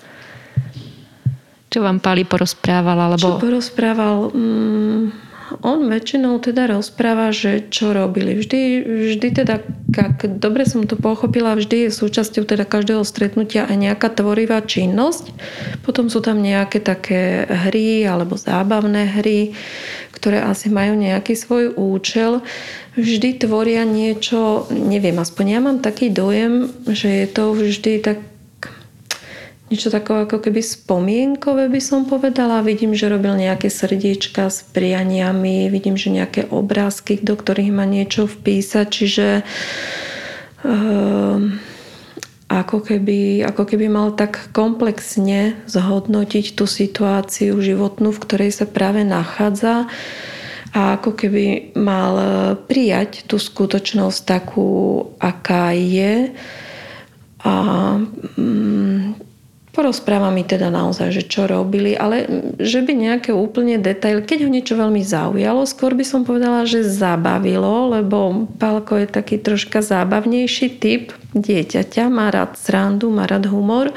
Čo 1.71 1.85
vám 1.85 2.03
Pali 2.03 2.25
porozprával? 2.25 3.13
Alebo... 3.13 3.37
Čo 3.37 3.39
porozprával? 3.39 4.33
Mm 4.33 5.30
on 5.59 5.91
väčšinou 5.91 6.39
teda 6.39 6.71
rozpráva, 6.71 7.35
že 7.35 7.67
čo 7.67 7.91
robili. 7.91 8.39
Vždy, 8.39 8.61
vždy 9.11 9.27
teda, 9.43 9.59
ak 9.91 10.39
dobre 10.39 10.63
som 10.63 10.87
to 10.87 10.95
pochopila, 10.95 11.59
vždy 11.59 11.87
je 11.87 11.91
súčasťou 11.91 12.47
teda 12.47 12.63
každého 12.63 13.03
stretnutia 13.03 13.67
aj 13.67 13.75
nejaká 13.75 14.07
tvorivá 14.15 14.63
činnosť. 14.63 15.35
Potom 15.83 16.07
sú 16.07 16.23
tam 16.23 16.39
nejaké 16.39 16.79
také 16.79 17.43
hry 17.43 18.07
alebo 18.07 18.39
zábavné 18.39 19.19
hry, 19.19 19.51
ktoré 20.15 20.39
asi 20.39 20.71
majú 20.71 20.95
nejaký 20.95 21.35
svoj 21.35 21.75
účel. 21.75 22.39
Vždy 22.95 23.43
tvoria 23.43 23.83
niečo, 23.83 24.71
neviem, 24.71 25.19
aspoň 25.19 25.45
ja 25.47 25.59
mám 25.59 25.83
taký 25.83 26.07
dojem, 26.11 26.71
že 26.87 27.23
je 27.23 27.27
to 27.27 27.51
vždy 27.51 27.93
tak 27.99 28.30
niečo 29.71 29.87
takové 29.87 30.27
ako 30.27 30.43
keby 30.43 30.59
spomienkové 30.59 31.71
by 31.71 31.79
som 31.79 32.03
povedala. 32.03 32.59
Vidím, 32.59 32.91
že 32.91 33.07
robil 33.07 33.39
nejaké 33.39 33.71
srdiečka 33.71 34.51
s 34.51 34.67
prianiami, 34.67 35.71
vidím, 35.71 35.95
že 35.95 36.11
nejaké 36.11 36.51
obrázky, 36.51 37.23
do 37.23 37.39
ktorých 37.39 37.71
má 37.71 37.87
niečo 37.87 38.27
vpísať, 38.27 38.85
čiže 38.91 39.27
um, 40.67 41.55
ako 42.51 42.83
keby, 42.83 43.47
ako 43.47 43.63
keby 43.63 43.87
mal 43.87 44.11
tak 44.11 44.51
komplexne 44.51 45.55
zhodnotiť 45.71 46.51
tú 46.51 46.67
situáciu 46.67 47.55
životnú, 47.55 48.11
v 48.11 48.23
ktorej 48.27 48.51
sa 48.51 48.67
práve 48.67 49.07
nachádza 49.07 49.87
a 50.75 50.99
ako 50.99 51.15
keby 51.15 51.75
mal 51.79 52.13
prijať 52.67 53.23
tú 53.23 53.39
skutočnosť 53.39 54.19
takú, 54.27 54.67
aká 55.19 55.71
je 55.71 56.35
a 57.41 57.55
um, 58.35 59.15
Porozpráva 59.71 60.35
mi 60.35 60.43
teda 60.43 60.67
naozaj, 60.67 61.15
že 61.15 61.23
čo 61.23 61.47
robili, 61.47 61.95
ale 61.95 62.27
že 62.59 62.83
by 62.83 62.91
nejaké 62.91 63.31
úplne 63.31 63.79
detail, 63.79 64.19
keď 64.19 64.43
ho 64.43 64.49
niečo 64.51 64.75
veľmi 64.75 64.99
zaujalo, 64.99 65.63
skôr 65.63 65.95
by 65.95 66.03
som 66.03 66.27
povedala, 66.27 66.67
že 66.67 66.83
zabavilo, 66.83 67.95
lebo 67.95 68.51
Pálko 68.59 68.99
je 68.99 69.07
taký 69.07 69.39
troška 69.39 69.79
zábavnejší 69.79 70.75
typ 70.75 71.15
dieťaťa, 71.31 72.11
má 72.11 72.27
rád 72.27 72.59
srandu, 72.59 73.07
má 73.15 73.23
rád 73.23 73.47
humor, 73.47 73.95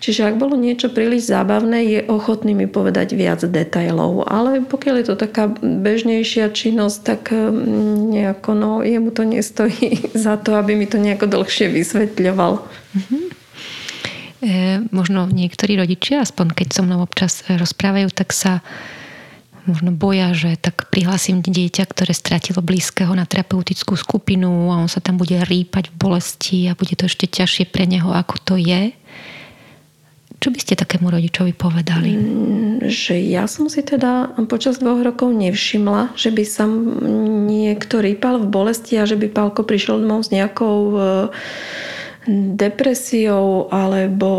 čiže 0.00 0.32
ak 0.32 0.40
bolo 0.40 0.56
niečo 0.56 0.88
príliš 0.88 1.28
zábavné, 1.28 1.84
je 1.84 2.00
ochotný 2.08 2.56
mi 2.56 2.64
povedať 2.64 3.12
viac 3.12 3.44
detailov, 3.44 4.24
ale 4.24 4.64
pokiaľ 4.64 4.94
je 5.04 5.06
to 5.12 5.16
taká 5.20 5.52
bežnejšia 5.60 6.48
činnosť, 6.48 6.98
tak 7.04 7.36
mm, 7.36 8.16
nejako, 8.16 8.56
no, 8.56 8.72
jemu 8.80 9.12
to 9.12 9.28
nestojí 9.28 10.08
za 10.16 10.40
to, 10.40 10.56
aby 10.56 10.72
mi 10.72 10.88
to 10.88 10.96
nejako 10.96 11.28
dlhšie 11.28 11.68
vysvetľoval. 11.68 12.64
Mm-hmm. 12.96 13.41
E, 14.42 14.82
možno 14.90 15.30
niektorí 15.30 15.78
rodičia, 15.78 16.26
aspoň 16.26 16.50
keď 16.50 16.68
so 16.74 16.82
mnou 16.82 17.06
občas 17.06 17.46
rozprávajú, 17.46 18.10
tak 18.10 18.34
sa 18.34 18.58
možno 19.70 19.94
boja, 19.94 20.34
že 20.34 20.58
tak 20.58 20.90
prihlasím 20.90 21.46
dieťa, 21.46 21.86
ktoré 21.86 22.10
stratilo 22.10 22.58
blízkeho 22.58 23.14
na 23.14 23.22
terapeutickú 23.22 23.94
skupinu 23.94 24.74
a 24.74 24.82
on 24.82 24.90
sa 24.90 24.98
tam 24.98 25.14
bude 25.14 25.38
rýpať 25.46 25.94
v 25.94 25.98
bolesti 25.98 26.66
a 26.66 26.74
bude 26.74 26.98
to 26.98 27.06
ešte 27.06 27.30
ťažšie 27.30 27.70
pre 27.70 27.86
neho, 27.86 28.10
ako 28.10 28.34
to 28.42 28.54
je. 28.58 28.90
Čo 30.42 30.50
by 30.50 30.58
ste 30.58 30.74
takému 30.74 31.06
rodičovi 31.06 31.54
povedali? 31.54 32.18
Mm, 32.18 32.90
že 32.90 33.14
ja 33.14 33.46
som 33.46 33.70
si 33.70 33.78
teda 33.78 34.34
počas 34.50 34.82
dvoch 34.82 34.98
rokov 34.98 35.30
nevšimla, 35.30 36.18
že 36.18 36.34
by 36.34 36.42
sa 36.42 36.66
niekto 37.46 38.02
rýpal 38.02 38.42
v 38.42 38.50
bolesti 38.50 38.98
a 38.98 39.06
že 39.06 39.14
by 39.14 39.30
Pálko 39.30 39.62
prišiel 39.62 40.02
domov 40.02 40.26
s 40.26 40.34
nejakou 40.34 40.76
e, 40.90 41.00
depresiou 42.30 43.66
alebo, 43.74 44.30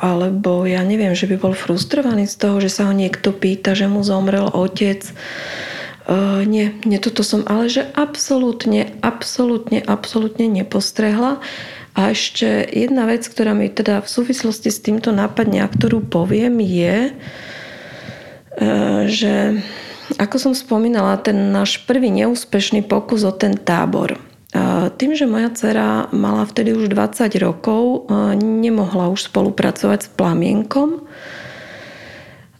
alebo 0.00 0.64
ja 0.64 0.80
neviem, 0.80 1.12
že 1.12 1.28
by 1.28 1.36
bol 1.36 1.52
frustrovaný 1.52 2.24
z 2.24 2.36
toho, 2.40 2.56
že 2.64 2.72
sa 2.72 2.88
ho 2.88 2.94
niekto 2.96 3.36
pýta, 3.36 3.76
že 3.76 3.90
mu 3.90 4.00
zomrel 4.00 4.48
otec. 4.48 5.04
Uh, 6.10 6.42
nie, 6.48 6.74
nie, 6.88 6.98
toto 6.98 7.20
som 7.22 7.44
ale 7.46 7.68
že 7.68 7.86
absolútne, 7.92 8.96
absolútne, 9.04 9.84
absolútne 9.84 10.48
nepostrehla. 10.48 11.38
A 11.94 12.14
ešte 12.14 12.64
jedna 12.70 13.04
vec, 13.04 13.26
ktorá 13.26 13.52
mi 13.52 13.68
teda 13.68 14.00
v 14.00 14.08
súvislosti 14.08 14.70
s 14.70 14.80
týmto 14.80 15.10
nápadne 15.10 15.66
a 15.66 15.68
ktorú 15.68 16.06
poviem 16.06 16.62
je, 16.62 17.10
e, 17.10 17.12
že 19.10 19.58
ako 20.16 20.36
som 20.38 20.52
spomínala, 20.54 21.18
ten 21.18 21.50
náš 21.50 21.82
prvý 21.82 22.14
neúspešný 22.14 22.86
pokus 22.86 23.26
o 23.26 23.34
ten 23.34 23.58
tábor. 23.58 24.29
Tým, 24.98 25.14
že 25.14 25.30
moja 25.30 25.50
dcera 25.54 26.10
mala 26.10 26.42
vtedy 26.42 26.74
už 26.74 26.90
20 26.90 27.30
rokov, 27.38 28.10
nemohla 28.38 29.06
už 29.14 29.30
spolupracovať 29.30 29.98
s 30.06 30.10
plamienkom, 30.10 31.06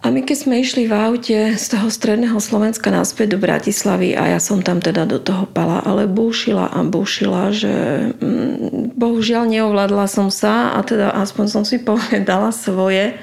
a 0.01 0.09
my 0.09 0.25
keď 0.25 0.37
sme 0.49 0.65
išli 0.65 0.89
v 0.89 0.97
aute 0.97 1.39
z 1.61 1.67
toho 1.69 1.93
stredného 1.93 2.41
Slovenska 2.41 2.89
naspäť 2.89 3.37
do 3.37 3.39
Bratislavy 3.45 4.17
a 4.17 4.33
ja 4.33 4.41
som 4.41 4.65
tam 4.65 4.81
teda 4.81 5.05
do 5.05 5.21
toho 5.21 5.45
pala, 5.45 5.85
ale 5.85 6.09
búšila 6.09 6.73
a 6.73 6.81
búšila, 6.81 7.53
že 7.53 7.73
mm, 8.17 8.97
bohužiaľ 8.97 9.45
neovládla 9.45 10.09
som 10.09 10.33
sa 10.33 10.73
a 10.73 10.81
teda 10.81 11.13
aspoň 11.21 11.47
som 11.53 11.65
si 11.69 11.77
povedala 11.85 12.49
svoje. 12.49 13.21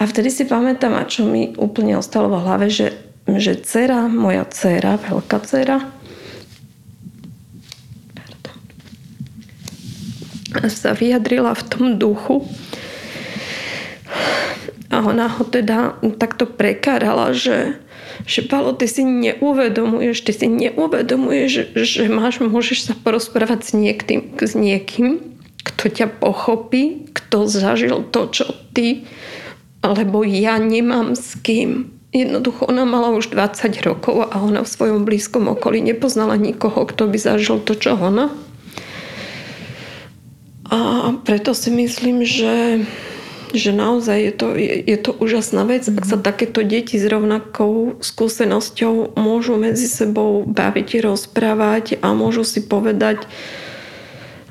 A 0.00 0.02
vtedy 0.08 0.32
si 0.32 0.48
pamätám, 0.48 0.96
a 0.96 1.04
čo 1.04 1.28
mi 1.28 1.52
úplne 1.60 2.00
ostalo 2.00 2.32
v 2.32 2.40
hlave, 2.40 2.66
že, 2.72 2.96
že 3.28 3.60
dcera, 3.60 4.08
moja 4.08 4.48
dcera, 4.48 4.96
veľká 4.96 5.44
dcera, 5.44 5.84
sa 10.68 10.96
vyjadrila 10.96 11.52
v 11.52 11.62
tom 11.68 11.84
duchu, 12.00 12.44
a 14.90 15.02
ona 15.02 15.26
ho 15.28 15.42
teda 15.42 15.98
takto 16.16 16.46
prekárala, 16.46 17.34
že, 17.34 17.76
že 18.24 18.46
Palo, 18.46 18.72
ty 18.72 18.86
si 18.86 19.02
neuvedomuješ, 19.02 20.16
ty 20.22 20.32
si 20.32 20.46
neuvedomuješ, 20.46 21.48
že, 21.50 21.64
že 21.74 22.02
máš, 22.06 22.38
môžeš 22.38 22.86
sa 22.86 22.94
porozprávať 22.94 23.60
s 23.66 23.70
niekým, 23.74 24.20
s 24.38 24.54
niekým, 24.54 25.20
kto 25.66 25.84
ťa 25.90 26.06
pochopí, 26.22 27.10
kto 27.12 27.50
zažil 27.50 28.06
to, 28.08 28.30
čo 28.30 28.46
ty, 28.70 29.04
alebo 29.82 30.22
ja 30.22 30.56
nemám 30.56 31.18
s 31.18 31.34
kým. 31.42 31.92
Jednoducho 32.14 32.70
ona 32.70 32.86
mala 32.86 33.12
už 33.12 33.34
20 33.34 33.76
rokov 33.84 34.30
a 34.30 34.40
ona 34.40 34.64
v 34.64 34.72
svojom 34.72 35.04
blízkom 35.04 35.50
okolí 35.52 35.82
nepoznala 35.82 36.38
nikoho, 36.38 36.86
kto 36.86 37.10
by 37.10 37.18
zažil 37.18 37.58
to, 37.60 37.74
čo 37.76 37.98
ona. 37.98 38.30
A 40.76 41.16
preto 41.24 41.56
si 41.56 41.72
myslím, 41.72 42.20
že 42.20 42.84
že 43.54 43.72
naozaj 43.72 44.18
je 44.20 44.32
to, 44.36 44.48
je, 44.58 44.74
je 44.84 44.98
to 45.00 45.10
úžasná 45.16 45.64
vec, 45.64 45.86
ak 45.88 46.04
sa 46.04 46.18
takéto 46.20 46.60
deti 46.60 47.00
s 47.00 47.06
rovnakou 47.06 47.96
skúsenosťou 48.04 49.16
môžu 49.16 49.56
medzi 49.56 49.88
sebou 49.88 50.44
baviť, 50.44 51.06
rozprávať 51.06 52.02
a 52.04 52.12
môžu 52.12 52.42
si 52.42 52.60
povedať 52.60 53.24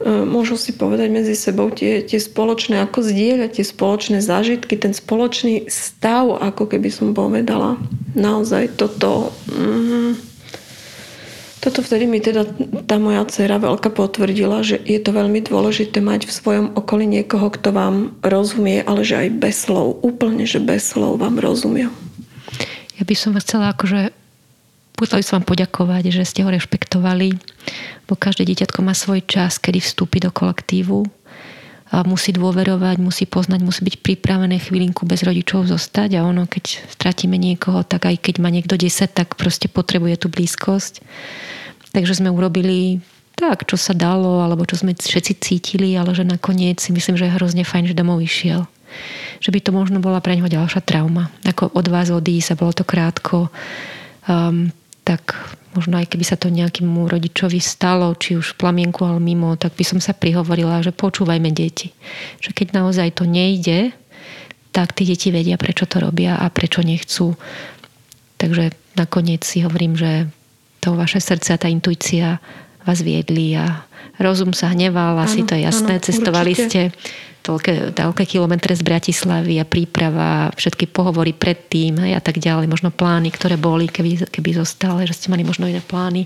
e, 0.02 0.10
môžu 0.10 0.56
si 0.56 0.74
povedať 0.74 1.12
medzi 1.12 1.36
sebou 1.36 1.70
tie, 1.70 2.02
tie 2.02 2.18
spoločné, 2.18 2.82
ako 2.82 3.04
zdieľať 3.04 3.62
tie 3.62 3.66
spoločné 3.68 4.18
zážitky, 4.24 4.80
ten 4.80 4.96
spoločný 4.96 5.68
stav, 5.68 6.32
ako 6.42 6.66
keby 6.66 6.90
som 6.90 7.12
povedala. 7.12 7.78
Naozaj 8.16 8.80
toto... 8.80 9.36
Mm, 9.52 10.35
toto 11.66 11.82
vtedy 11.82 12.06
mi 12.06 12.22
teda 12.22 12.46
tá 12.86 13.02
moja 13.02 13.26
dcera 13.26 13.58
veľká 13.58 13.90
potvrdila, 13.90 14.62
že 14.62 14.78
je 14.86 15.02
to 15.02 15.10
veľmi 15.10 15.42
dôležité 15.42 15.98
mať 15.98 16.30
v 16.30 16.36
svojom 16.38 16.68
okolí 16.78 17.10
niekoho, 17.10 17.50
kto 17.50 17.74
vám 17.74 18.14
rozumie, 18.22 18.86
ale 18.86 19.02
že 19.02 19.26
aj 19.26 19.30
bez 19.42 19.66
slov, 19.66 19.98
úplne, 20.06 20.46
že 20.46 20.62
bez 20.62 20.94
slov 20.94 21.18
vám 21.18 21.42
rozumie. 21.42 21.90
Ja 22.96 23.04
by 23.04 23.16
som 23.18 23.34
vás 23.34 23.50
chcela 23.50 23.74
akože 23.74 24.14
chcela 25.02 25.20
by 25.20 25.26
som 25.26 25.36
vám 25.42 25.50
poďakovať, 25.50 26.04
že 26.14 26.24
ste 26.24 26.46
ho 26.46 26.54
rešpektovali, 26.54 27.36
bo 28.06 28.14
každé 28.14 28.46
dieťatko 28.46 28.80
má 28.86 28.94
svoj 28.94 29.26
čas, 29.26 29.58
kedy 29.58 29.82
vstúpi 29.82 30.22
do 30.22 30.30
kolektívu 30.30 31.04
musí 32.04 32.36
dôverovať, 32.36 33.00
musí 33.00 33.24
poznať, 33.24 33.62
musí 33.64 33.86
byť 33.86 34.04
pripravené 34.04 34.60
chvílinku 34.60 35.08
bez 35.08 35.24
rodičov 35.24 35.70
zostať 35.70 36.20
a 36.20 36.26
ono, 36.28 36.50
keď 36.50 36.92
stratíme 36.92 37.40
niekoho, 37.40 37.88
tak 37.88 38.10
aj 38.10 38.20
keď 38.20 38.36
má 38.44 38.52
niekto 38.52 38.76
10, 38.76 39.16
tak 39.16 39.40
proste 39.40 39.72
potrebuje 39.72 40.26
tú 40.26 40.28
blízkosť. 40.28 41.00
Takže 41.96 42.20
sme 42.20 42.34
urobili 42.34 43.00
tak, 43.36 43.68
čo 43.68 43.80
sa 43.80 43.96
dalo, 43.96 44.44
alebo 44.44 44.64
čo 44.68 44.80
sme 44.80 44.96
všetci 44.96 45.34
cítili, 45.40 45.96
ale 45.96 46.16
že 46.16 46.28
nakoniec 46.28 46.80
si 46.80 46.92
myslím, 46.92 47.16
že 47.16 47.28
je 47.28 47.36
hrozne 47.36 47.64
fajn, 47.68 47.92
že 47.92 48.00
domov 48.00 48.24
išiel. 48.24 48.68
Že 49.44 49.52
by 49.52 49.60
to 49.60 49.72
možno 49.76 49.98
bola 50.00 50.24
pre 50.24 50.40
neho 50.40 50.48
ďalšia 50.48 50.80
trauma. 50.84 51.28
Ako 51.44 51.72
od 51.76 51.88
vás 51.92 52.12
odísť 52.12 52.56
a 52.56 52.60
bolo 52.60 52.72
to 52.72 52.88
krátko. 52.88 53.52
Um, 54.26 54.72
tak 55.04 55.36
možno 55.76 56.00
aj 56.00 56.08
keby 56.08 56.26
sa 56.26 56.40
to 56.40 56.48
nejakému 56.48 57.06
rodičovi 57.12 57.60
stalo, 57.60 58.16
či 58.16 58.40
už 58.40 58.56
v 58.56 58.60
plamienku, 58.64 59.04
ale 59.04 59.20
mimo, 59.20 59.54
tak 59.60 59.76
by 59.76 59.84
som 59.84 60.00
sa 60.00 60.16
prihovorila, 60.16 60.80
že 60.80 60.96
počúvajme 60.96 61.52
deti. 61.52 61.92
Že 62.40 62.50
keď 62.56 62.68
naozaj 62.80 63.20
to 63.20 63.28
nejde, 63.28 63.92
tak 64.72 64.96
tí 64.96 65.04
deti 65.04 65.30
vedia, 65.30 65.60
prečo 65.60 65.84
to 65.84 66.00
robia 66.00 66.40
a 66.40 66.48
prečo 66.48 66.80
nechcú. 66.80 67.36
Takže 68.40 68.72
nakoniec 68.96 69.44
si 69.44 69.64
hovorím, 69.64 70.00
že 70.00 70.32
to 70.80 70.96
vaše 70.96 71.20
srdce 71.20 71.56
a 71.56 71.62
tá 71.62 71.68
intuícia 71.68 72.40
vás 72.86 73.02
viedli 73.02 73.58
a 73.58 73.84
rozum 74.22 74.54
sa 74.54 74.72
hneval, 74.72 75.18
asi 75.20 75.44
to 75.44 75.58
je 75.58 75.66
jasné. 75.66 75.98
Áno, 76.00 76.06
Cestovali 76.06 76.54
určite. 76.54 76.70
ste 76.70 76.82
toľké, 77.46 77.94
toľké 77.94 78.24
kilometre 78.26 78.74
z 78.74 78.82
Bratislavy 78.82 79.62
a 79.62 79.70
príprava, 79.70 80.50
všetky 80.58 80.90
pohovory 80.90 81.38
predtým 81.38 82.02
hej, 82.02 82.18
a 82.18 82.22
tak 82.22 82.42
ďalej, 82.42 82.66
možno 82.66 82.90
plány, 82.90 83.30
ktoré 83.30 83.58
boli, 83.58 83.86
keby, 83.86 84.26
keby 84.34 84.58
zostali, 84.58 85.06
že 85.06 85.14
ste 85.14 85.30
mali 85.30 85.46
možno 85.46 85.70
iné 85.70 85.86
plány. 85.86 86.26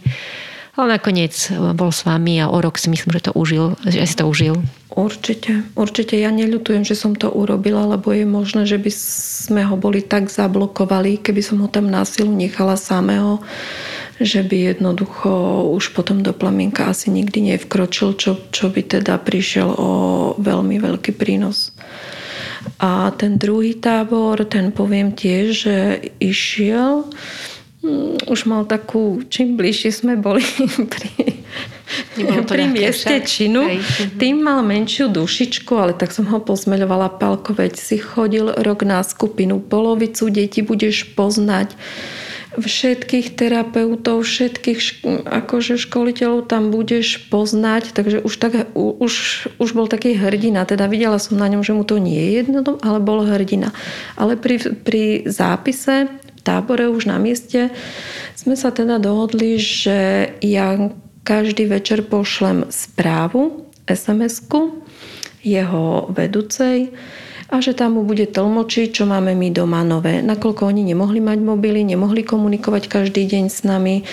Ale 0.80 0.96
nakoniec 0.96 1.36
bol 1.76 1.92
s 1.92 2.08
vami 2.08 2.40
a 2.40 2.48
o 2.48 2.56
rok 2.64 2.80
si 2.80 2.88
myslím, 2.88 3.12
že 3.12 3.28
to 3.28 3.32
užil, 3.36 3.76
že 3.84 4.00
si 4.08 4.16
to 4.16 4.24
užil. 4.24 4.64
Určite, 4.96 5.68
určite. 5.76 6.16
Ja 6.16 6.32
neľutujem, 6.32 6.88
že 6.88 6.96
som 6.96 7.20
to 7.20 7.28
urobila, 7.28 7.84
lebo 7.84 8.16
je 8.16 8.24
možné, 8.24 8.64
že 8.64 8.80
by 8.80 8.92
sme 8.96 9.62
ho 9.68 9.76
boli 9.76 10.00
tak 10.00 10.32
zablokovali, 10.32 11.20
keby 11.20 11.42
som 11.44 11.60
ho 11.60 11.68
tam 11.68 11.92
násilu 11.92 12.32
nechala 12.32 12.80
samého 12.80 13.44
že 14.20 14.44
by 14.44 14.76
jednoducho 14.76 15.32
už 15.72 15.96
potom 15.96 16.20
do 16.20 16.36
plamienka 16.36 16.92
asi 16.92 17.08
nikdy 17.08 17.56
nevkročil, 17.56 18.20
čo, 18.20 18.36
čo 18.52 18.68
by 18.68 19.00
teda 19.00 19.16
prišiel 19.16 19.72
o 19.72 19.92
veľmi 20.36 20.76
veľký 20.76 21.16
prínos. 21.16 21.72
A 22.80 23.12
ten 23.16 23.40
druhý 23.40 23.80
tábor, 23.80 24.44
ten 24.44 24.76
poviem 24.76 25.16
tiež, 25.16 25.46
že 25.52 25.78
išiel, 26.20 27.08
mm, 27.84 28.28
už 28.28 28.40
mal 28.48 28.68
takú, 28.68 29.24
čím 29.32 29.56
bližšie 29.56 29.92
sme 29.96 30.20
boli 30.20 30.44
pri, 30.94 31.12
pri 32.44 32.64
mieste 32.68 33.24
však. 33.24 33.24
činu, 33.24 33.64
Hej. 33.64 33.80
Mhm. 33.80 34.20
tým 34.20 34.36
mal 34.44 34.60
menšiu 34.64 35.08
dušičku, 35.08 35.72
ale 35.80 35.96
tak 35.96 36.12
som 36.12 36.28
ho 36.28 36.44
pozmeľovala 36.44 37.16
palko, 37.16 37.56
veď 37.56 37.80
si 37.80 37.96
chodil 37.96 38.52
rok 38.52 38.84
na 38.84 39.00
skupinu, 39.00 39.64
polovicu 39.64 40.28
detí 40.28 40.60
budeš 40.60 41.08
poznať 41.16 41.72
všetkých 42.58 43.38
terapeutov, 43.38 44.26
všetkých 44.26 45.06
akože 45.26 45.78
školiteľov 45.78 46.50
tam 46.50 46.74
budeš 46.74 47.30
poznať, 47.30 47.94
takže 47.94 48.26
už, 48.26 48.34
tak, 48.42 48.54
už, 48.74 49.14
už 49.62 49.70
bol 49.78 49.86
taký 49.86 50.18
hrdina, 50.18 50.66
teda 50.66 50.90
videla 50.90 51.22
som 51.22 51.38
na 51.38 51.46
ňom, 51.46 51.62
že 51.62 51.78
mu 51.78 51.86
to 51.86 52.02
nie 52.02 52.18
je 52.18 52.30
jedno, 52.42 52.66
ale 52.82 52.98
bol 52.98 53.22
hrdina. 53.22 53.70
Ale 54.18 54.34
pri, 54.34 54.82
pri 54.82 55.30
zápise 55.30 56.10
v 56.10 56.42
tábore 56.42 56.90
už 56.90 57.06
na 57.06 57.22
mieste 57.22 57.70
sme 58.34 58.58
sa 58.58 58.74
teda 58.74 58.98
dohodli, 58.98 59.62
že 59.62 60.32
ja 60.42 60.90
každý 61.22 61.70
večer 61.70 62.02
pošlem 62.02 62.66
správu, 62.74 63.70
SMS-ku 63.86 64.82
jeho 65.46 66.10
vedúcej, 66.10 66.90
a 67.50 67.56
že 67.58 67.74
tam 67.74 67.98
mu 67.98 68.06
bude 68.06 68.30
tlmočiť, 68.30 68.94
čo 68.94 69.04
máme 69.10 69.34
my 69.34 69.50
doma 69.50 69.82
nové. 69.82 70.22
Nakoľko 70.22 70.70
oni 70.70 70.86
nemohli 70.86 71.18
mať 71.18 71.42
mobily, 71.42 71.82
nemohli 71.82 72.22
komunikovať 72.22 72.86
každý 72.86 73.26
deň 73.26 73.46
s 73.50 73.66
nami. 73.66 74.06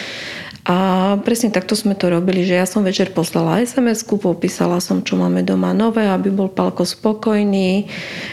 A 0.66 1.14
presne 1.22 1.54
takto 1.54 1.78
sme 1.78 1.94
to 1.94 2.10
robili, 2.10 2.42
že 2.42 2.58
ja 2.58 2.66
som 2.66 2.82
večer 2.82 3.14
poslala 3.14 3.62
SMS-ku, 3.62 4.18
popísala 4.18 4.82
som, 4.82 4.98
čo 4.98 5.14
máme 5.14 5.46
doma 5.46 5.70
nové, 5.70 6.10
aby 6.10 6.26
bol 6.26 6.50
Palko 6.50 6.82
spokojný. 6.82 7.86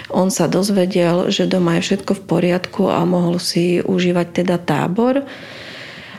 On 0.09 0.33
sa 0.33 0.49
dozvedel, 0.49 1.29
že 1.29 1.45
doma 1.45 1.77
je 1.77 1.93
všetko 1.93 2.17
v 2.17 2.25
poriadku 2.25 2.89
a 2.89 3.05
mohol 3.05 3.37
si 3.37 3.85
užívať 3.85 4.41
teda 4.41 4.57
tábor. 4.57 5.21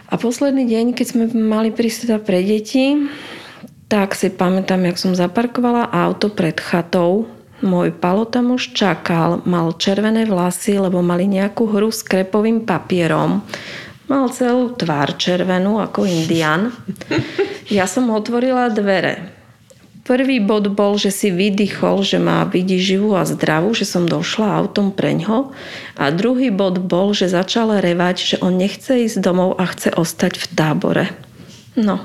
A 0.07 0.15
posledný 0.15 0.71
deň, 0.71 0.95
keď 0.95 1.07
sme 1.09 1.25
mali 1.35 1.75
prísť 1.75 2.07
teda 2.07 2.23
pre 2.23 2.47
deti, 2.47 2.95
tak 3.91 4.15
si 4.15 4.31
pamätám, 4.31 4.87
jak 4.87 5.03
som 5.03 5.19
zaparkovala 5.19 5.91
auto 5.91 6.31
pred 6.31 6.55
chatou 6.63 7.34
Môj 7.65 7.97
palo 7.97 8.29
tam 8.29 8.53
už 8.53 8.77
čakal, 8.77 9.41
mal 9.49 9.73
červené 9.81 10.29
vlasy, 10.29 10.77
lebo 10.77 11.01
mali 11.01 11.25
nejakú 11.25 11.65
hru 11.65 11.89
s 11.89 12.05
krepovým 12.05 12.69
papierom. 12.69 13.41
Mal 14.05 14.29
celú 14.37 14.77
tvár 14.77 15.17
červenú 15.17 15.81
ako 15.81 16.05
indian. 16.05 16.77
Ja 17.73 17.89
som 17.89 18.13
otvorila 18.13 18.69
dvere. 18.69 19.33
Prvý 20.05 20.37
bod 20.45 20.77
bol, 20.77 21.01
že 21.01 21.09
si 21.09 21.33
vydychol, 21.33 22.05
že 22.05 22.21
má 22.21 22.45
vidí 22.45 22.77
živú 22.77 23.17
a 23.17 23.25
zdravú, 23.25 23.73
že 23.73 23.89
som 23.89 24.05
došla 24.05 24.61
autom 24.61 24.93
preňho. 24.93 25.57
A 25.97 26.13
druhý 26.13 26.53
bod 26.53 26.85
bol, 26.85 27.17
že 27.17 27.33
začal 27.33 27.81
revať, 27.81 28.17
že 28.21 28.37
on 28.45 28.61
nechce 28.61 29.09
ísť 29.09 29.25
domov 29.25 29.57
a 29.57 29.65
chce 29.73 29.97
ostať 29.97 30.37
v 30.37 30.47
tábore. 30.53 31.05
No, 31.81 32.05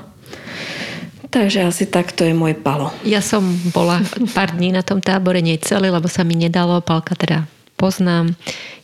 Takže 1.30 1.62
asi 1.62 1.86
takto 1.86 2.26
je 2.26 2.34
môj 2.34 2.58
palo. 2.58 2.90
Ja 3.06 3.22
som 3.22 3.46
bola 3.70 4.02
pár 4.36 4.58
dní 4.58 4.74
na 4.74 4.82
tom 4.82 4.98
tábore, 4.98 5.38
nie 5.38 5.54
celý, 5.62 5.90
lebo 5.94 6.10
sa 6.10 6.26
mi 6.26 6.34
nedalo. 6.34 6.82
Palka 6.82 7.14
teda 7.14 7.46
poznám. 7.78 8.34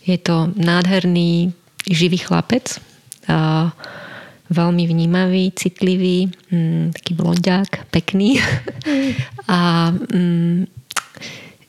Je 0.07 0.15
to 0.17 0.55
nádherný, 0.55 1.51
živý 1.91 2.23
chlapec. 2.23 2.79
A 3.27 3.75
veľmi 4.47 4.87
vnímavý, 4.87 5.51
citlivý, 5.59 6.31
mm, 6.55 6.95
taký 6.95 7.19
blondiak, 7.19 7.91
pekný. 7.91 8.39
Mm. 8.87 9.11
a, 9.51 9.59
mm, 9.91 10.59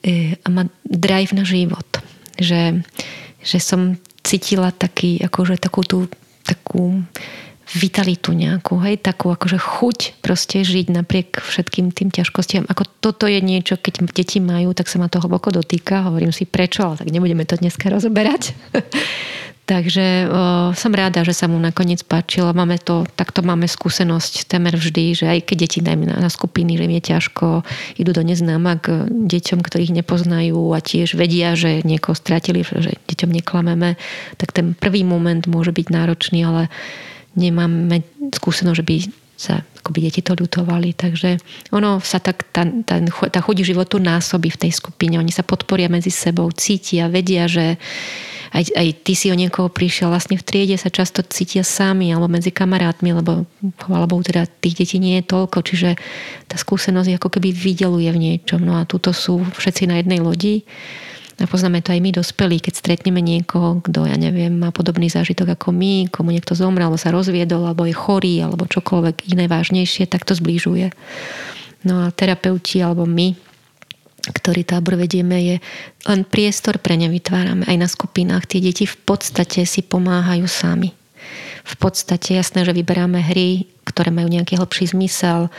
e, 0.05 0.37
a 0.37 0.47
má 0.53 0.69
drive 0.85 1.33
na 1.33 1.41
život. 1.41 1.89
Že, 2.37 2.85
že 3.41 3.57
som 3.57 3.97
cítila 4.21 4.69
taký, 4.69 5.17
akože 5.25 5.57
takú 5.57 5.81
tú 5.81 6.05
takú 6.47 7.03
vitalitu 7.75 8.31
nejakú, 8.31 8.79
hej, 8.87 9.03
takú 9.03 9.33
akože 9.33 9.59
chuť 9.59 9.99
proste 10.23 10.63
žiť 10.63 10.87
napriek 10.93 11.43
všetkým 11.43 11.91
tým 11.91 12.13
ťažkostiam. 12.13 12.63
Ako 12.69 12.87
toto 13.03 13.27
je 13.27 13.43
niečo, 13.43 13.75
keď 13.75 14.07
deti 14.15 14.39
majú, 14.39 14.71
tak 14.71 14.87
sa 14.87 15.01
ma 15.01 15.11
to 15.11 15.19
hlboko 15.19 15.51
dotýka. 15.51 16.07
Hovorím 16.07 16.31
si 16.31 16.47
prečo, 16.47 16.87
ale 16.87 17.03
tak 17.03 17.11
nebudeme 17.11 17.43
to 17.43 17.59
dneska 17.59 17.91
rozoberať. 17.91 18.55
Takže 19.67 20.31
o, 20.31 20.31
som 20.71 20.95
ráda, 20.95 21.27
že 21.27 21.35
sa 21.35 21.51
mu 21.51 21.59
nakoniec 21.59 21.99
páčilo. 22.07 22.55
Máme 22.55 22.79
to, 22.79 23.03
takto 23.19 23.43
máme 23.43 23.67
skúsenosť 23.67 24.47
temer 24.47 24.79
vždy, 24.79 25.11
že 25.11 25.25
aj 25.27 25.39
keď 25.43 25.57
deti 25.59 25.79
dajme 25.83 26.07
na, 26.07 26.23
na 26.23 26.31
skupiny, 26.31 26.79
že 26.79 26.87
im 26.87 26.95
je 26.95 27.03
ťažko, 27.11 27.45
idú 27.99 28.15
do 28.15 28.23
neznáma 28.23 28.79
k 28.79 29.11
deťom, 29.11 29.59
ktorých 29.59 29.91
nepoznajú 29.91 30.71
a 30.71 30.79
tiež 30.79 31.19
vedia, 31.19 31.51
že 31.59 31.83
niekoho 31.83 32.15
stratili, 32.15 32.63
že 32.63 32.95
deťom 33.11 33.27
neklameme, 33.27 33.99
tak 34.39 34.55
ten 34.55 34.71
prvý 34.71 35.03
moment 35.03 35.43
môže 35.51 35.75
byť 35.75 35.87
náročný, 35.91 36.47
ale 36.47 36.71
nemáme 37.37 38.01
skúsenosť, 38.33 38.77
že 38.81 38.85
by 38.85 38.95
sa 39.37 39.61
akoby 39.61 40.09
deti 40.09 40.25
to 40.25 40.33
ľutovali. 40.33 40.97
Takže 40.97 41.37
ono 41.69 42.01
sa 42.01 42.17
tak, 42.17 42.49
tá, 42.49 42.65
tá, 42.83 42.97
tá 43.05 43.39
chuť 43.39 43.63
životu 43.63 44.01
násobí 44.01 44.49
v 44.49 44.67
tej 44.67 44.71
skupine. 44.73 45.21
Oni 45.21 45.29
sa 45.29 45.45
podporia 45.45 45.87
medzi 45.87 46.09
sebou, 46.09 46.49
cítia, 46.49 47.07
vedia, 47.07 47.45
že 47.45 47.77
aj, 48.51 48.63
aj 48.73 48.87
ty 49.03 49.13
si 49.13 49.27
o 49.29 49.37
niekoho 49.37 49.69
prišiel, 49.69 50.09
vlastne 50.09 50.39
v 50.39 50.43
triede 50.43 50.75
sa 50.79 50.87
často 50.89 51.21
cítia 51.21 51.61
sami 51.61 52.09
alebo 52.09 52.31
medzi 52.31 52.49
kamarátmi, 52.49 53.13
lebo 53.13 53.45
Bohu, 53.85 54.23
teda 54.23 54.47
tých 54.47 54.83
detí 54.83 54.97
nie 54.97 55.19
je 55.21 55.29
toľko, 55.29 55.57
čiže 55.61 55.99
tá 56.47 56.55
skúsenosť 56.55 57.19
ako 57.19 57.37
keby 57.37 57.51
vydeluje 57.51 58.09
v 58.09 58.21
niečom. 58.21 58.63
No 58.63 58.79
a 58.79 58.87
tuto 58.87 59.11
sú 59.11 59.43
všetci 59.43 59.85
na 59.85 59.99
jednej 59.99 60.23
lodi 60.23 60.63
a 61.37 61.45
poznáme 61.45 61.85
to 61.85 61.93
aj 61.93 62.01
my 62.01 62.09
dospelí, 62.09 62.57
keď 62.57 62.73
stretneme 62.81 63.21
niekoho, 63.21 63.77
kto, 63.85 64.09
ja 64.09 64.17
neviem, 64.17 64.57
má 64.57 64.73
podobný 64.73 65.05
zážitok 65.05 65.53
ako 65.53 65.69
my, 65.69 66.09
komu 66.09 66.33
niekto 66.33 66.57
zomrel, 66.57 66.89
alebo 66.89 66.97
sa 66.97 67.13
rozviedol, 67.13 67.61
alebo 67.61 67.85
je 67.85 67.93
chorý, 67.93 68.41
alebo 68.41 68.65
čokoľvek 68.65 69.29
iné 69.37 69.45
vážnejšie, 69.45 70.09
tak 70.09 70.25
to 70.25 70.33
zbližuje. 70.33 70.89
No 71.85 72.09
a 72.09 72.09
terapeuti, 72.09 72.81
alebo 72.81 73.05
my, 73.05 73.37
ktorý 74.33 74.65
tábor 74.65 74.97
vedieme, 74.97 75.37
je 75.37 75.55
len 76.09 76.25
priestor 76.25 76.81
pre 76.81 76.97
ne 76.97 77.05
vytvárame. 77.05 77.69
Aj 77.69 77.77
na 77.77 77.85
skupinách 77.85 78.49
tie 78.49 78.57
deti 78.57 78.89
v 78.89 78.97
podstate 79.05 79.61
si 79.69 79.85
pomáhajú 79.85 80.49
sami. 80.49 80.97
V 81.63 81.75
podstate 81.77 82.33
jasné, 82.33 82.65
že 82.65 82.73
vyberáme 82.73 83.21
hry, 83.21 83.69
ktoré 83.97 84.13
majú 84.13 84.29
nejaký 84.29 84.61
hlbší 84.61 84.93
zmysel, 84.93 85.49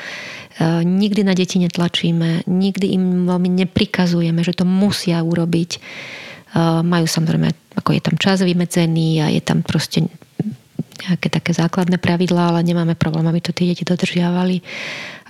E, 0.59 0.83
nikdy 0.83 1.23
na 1.23 1.39
deti 1.39 1.63
netlačíme, 1.63 2.51
nikdy 2.51 2.99
im 2.99 3.31
veľmi 3.31 3.51
neprikazujeme, 3.63 4.43
že 4.43 4.59
to 4.59 4.67
musia 4.67 5.23
urobiť. 5.23 5.71
E, 5.79 5.81
majú 6.83 7.07
samozrejme, 7.07 7.79
ako 7.79 7.91
je 7.95 8.03
tam 8.03 8.17
čas 8.19 8.43
vymedzený 8.43 9.23
a 9.23 9.27
je 9.31 9.39
tam 9.39 9.63
proste 9.63 10.11
nejaké 10.99 11.31
také 11.31 11.55
základné 11.55 12.03
pravidlá, 12.03 12.51
ale 12.51 12.67
nemáme 12.67 12.99
problém, 12.99 13.23
aby 13.31 13.39
to 13.39 13.55
tie 13.55 13.71
deti 13.71 13.87
dodržiavali. 13.87 14.67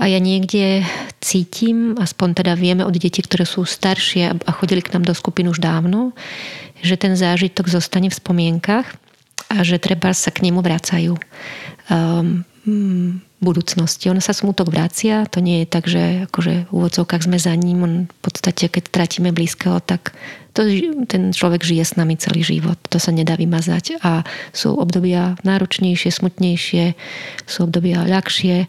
A 0.01 0.09
ja 0.09 0.17
niekde 0.17 0.81
cítim, 1.21 1.93
aspoň 2.01 2.41
teda 2.41 2.57
vieme 2.57 2.89
od 2.89 2.97
detí, 2.97 3.21
ktoré 3.21 3.45
sú 3.45 3.69
staršie 3.69 4.33
a 4.33 4.51
chodili 4.57 4.81
k 4.81 4.97
nám 4.97 5.05
do 5.05 5.13
skupiny 5.13 5.53
už 5.53 5.61
dávno, 5.61 6.17
že 6.81 6.97
ten 6.97 7.13
zážitok 7.13 7.69
zostane 7.69 8.09
v 8.09 8.17
spomienkach 8.17 8.89
a 9.53 9.61
že 9.61 9.77
treba 9.77 10.17
sa 10.17 10.33
k 10.33 10.49
nemu 10.49 10.65
vracajú. 10.65 11.21
Um, 11.93 12.48
hmm, 12.69 13.41
budúcnosti. 13.41 14.13
Ono 14.13 14.21
sa 14.21 14.37
smutok 14.37 14.69
vracia, 14.69 15.25
to 15.25 15.41
nie 15.41 15.65
je 15.65 15.67
tak, 15.67 15.89
že 15.89 16.29
akože 16.29 16.69
v 16.69 16.71
úvodzovkách 16.71 17.25
sme 17.25 17.41
za 17.41 17.57
ním, 17.57 17.79
on 17.81 17.95
v 18.05 18.19
podstate, 18.21 18.69
keď 18.69 18.93
trátime 18.93 19.33
blízkeho, 19.33 19.81
tak 19.81 20.13
to, 20.53 20.67
ten 21.09 21.33
človek 21.33 21.65
žije 21.65 21.85
s 21.87 21.97
nami 21.97 22.19
celý 22.21 22.45
život. 22.45 22.77
To 22.93 22.99
sa 23.01 23.15
nedá 23.15 23.39
vymazať 23.39 24.03
a 24.05 24.27
sú 24.53 24.77
obdobia 24.77 25.39
náročnejšie, 25.47 26.11
smutnejšie, 26.13 26.99
sú 27.49 27.59
obdobia 27.65 28.05
ľahšie, 28.05 28.69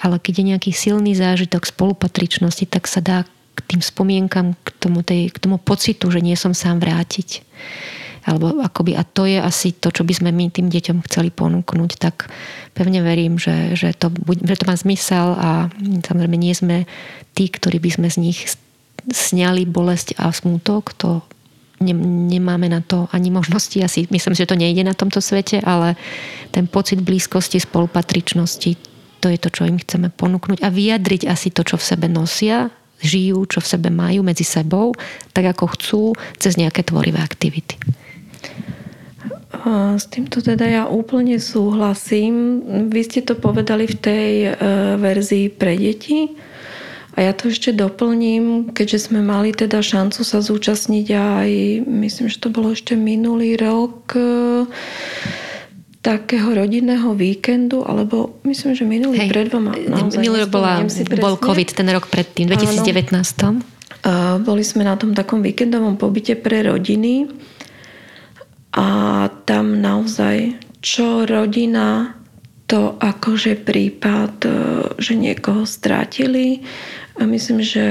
ale 0.00 0.16
keď 0.22 0.34
je 0.38 0.48
nejaký 0.54 0.70
silný 0.72 1.12
zážitok 1.18 1.66
spolupatričnosti, 1.66 2.64
tak 2.70 2.86
sa 2.88 3.02
dá 3.02 3.18
k 3.56 3.60
tým 3.74 3.80
spomienkam, 3.80 4.54
k 4.62 4.68
tomu, 4.78 5.00
tej, 5.00 5.32
k 5.32 5.38
tomu 5.40 5.56
pocitu, 5.56 6.12
že 6.12 6.20
nie 6.20 6.36
som 6.36 6.52
sám 6.52 6.78
vrátiť. 6.78 7.42
Alebo 8.26 8.58
akoby, 8.58 8.98
a 8.98 9.06
to 9.06 9.22
je 9.22 9.38
asi 9.38 9.70
to, 9.78 9.94
čo 9.94 10.02
by 10.02 10.10
sme 10.10 10.30
my 10.34 10.50
tým 10.50 10.66
deťom 10.66 11.06
chceli 11.06 11.30
ponúknuť, 11.30 11.90
tak 11.94 12.26
pevne 12.74 12.98
verím, 13.06 13.38
že, 13.38 13.78
že, 13.78 13.94
to, 13.94 14.10
že 14.42 14.58
to 14.58 14.64
má 14.66 14.74
zmysel 14.74 15.38
a 15.38 15.70
samozrejme 15.78 16.34
nie 16.34 16.50
sme 16.50 16.90
tí, 17.38 17.46
ktorí 17.46 17.78
by 17.78 17.90
sme 17.94 18.08
z 18.10 18.18
nich 18.18 18.50
sňali 19.06 19.62
bolesť 19.70 20.18
a 20.18 20.34
smútok, 20.34 20.90
to 20.98 21.22
ne, 21.78 21.94
nemáme 22.34 22.66
na 22.66 22.82
to 22.82 23.06
ani 23.14 23.30
možnosti, 23.30 23.78
asi 23.78 24.10
myslím, 24.10 24.34
že 24.34 24.50
to 24.50 24.58
nejde 24.58 24.82
na 24.82 24.98
tomto 24.98 25.22
svete, 25.22 25.62
ale 25.62 25.94
ten 26.50 26.66
pocit 26.66 26.98
blízkosti, 26.98 27.62
spolupatričnosti, 27.62 28.74
to 29.22 29.26
je 29.30 29.38
to, 29.38 29.48
čo 29.54 29.70
im 29.70 29.78
chceme 29.78 30.10
ponúknuť 30.10 30.66
a 30.66 30.68
vyjadriť 30.68 31.30
asi 31.30 31.54
to, 31.54 31.62
čo 31.62 31.78
v 31.78 31.86
sebe 31.86 32.06
nosia, 32.10 32.74
žijú, 33.00 33.44
čo 33.44 33.60
v 33.60 33.70
sebe 33.76 33.88
majú 33.92 34.24
medzi 34.24 34.44
sebou, 34.44 34.96
tak 35.36 35.52
ako 35.52 35.64
chcú, 35.76 36.02
cez 36.40 36.56
nejaké 36.56 36.80
tvorivé 36.80 37.20
aktivity. 37.20 37.76
S 39.96 40.04
týmto 40.10 40.44
teda 40.44 40.66
ja 40.66 40.82
úplne 40.86 41.40
súhlasím. 41.40 42.62
Vy 42.92 43.00
ste 43.06 43.20
to 43.24 43.38
povedali 43.38 43.88
v 43.88 43.96
tej 43.96 44.30
e, 44.46 44.50
verzii 45.00 45.52
pre 45.52 45.78
deti. 45.78 46.36
A 47.16 47.24
ja 47.24 47.32
to 47.32 47.48
ešte 47.48 47.72
doplním, 47.72 48.76
keďže 48.76 49.08
sme 49.08 49.24
mali 49.24 49.56
teda 49.56 49.80
šancu 49.80 50.20
sa 50.20 50.44
zúčastniť 50.44 51.06
aj, 51.16 51.50
myslím, 51.88 52.28
že 52.28 52.36
to 52.36 52.52
bolo 52.52 52.76
ešte 52.76 52.92
minulý 52.92 53.56
rok, 53.56 54.12
e, 54.12 54.68
takého 56.04 56.54
rodinného 56.54 57.16
víkendu, 57.16 57.82
alebo 57.82 58.38
myslím, 58.46 58.78
že 58.78 58.84
minulý 58.86 59.26
Hej, 59.26 59.30
pred 59.32 59.46
dvoma. 59.50 59.74
Minulý 60.14 60.46
rok 60.46 60.52
bola, 60.54 60.84
bol 61.18 61.34
COVID, 61.40 61.68
ten 61.72 61.88
rok 61.90 62.06
predtým, 62.06 62.46
2019. 62.46 63.10
Áno. 63.42 63.64
Boli 64.38 64.62
sme 64.62 64.86
na 64.86 64.94
tom 64.94 65.18
takom 65.18 65.42
víkendovom 65.42 65.98
pobyte 65.98 66.38
pre 66.38 66.62
rodiny 66.62 67.26
a 68.76 68.88
tam 69.48 69.80
naozaj, 69.80 70.60
čo 70.84 71.24
rodina, 71.24 72.12
to 72.68 72.98
akože 73.00 73.64
prípad, 73.64 74.34
e, 74.44 74.50
že 75.00 75.16
niekoho 75.16 75.64
strátili. 75.64 76.60
A 77.16 77.24
myslím, 77.24 77.64
že 77.64 77.86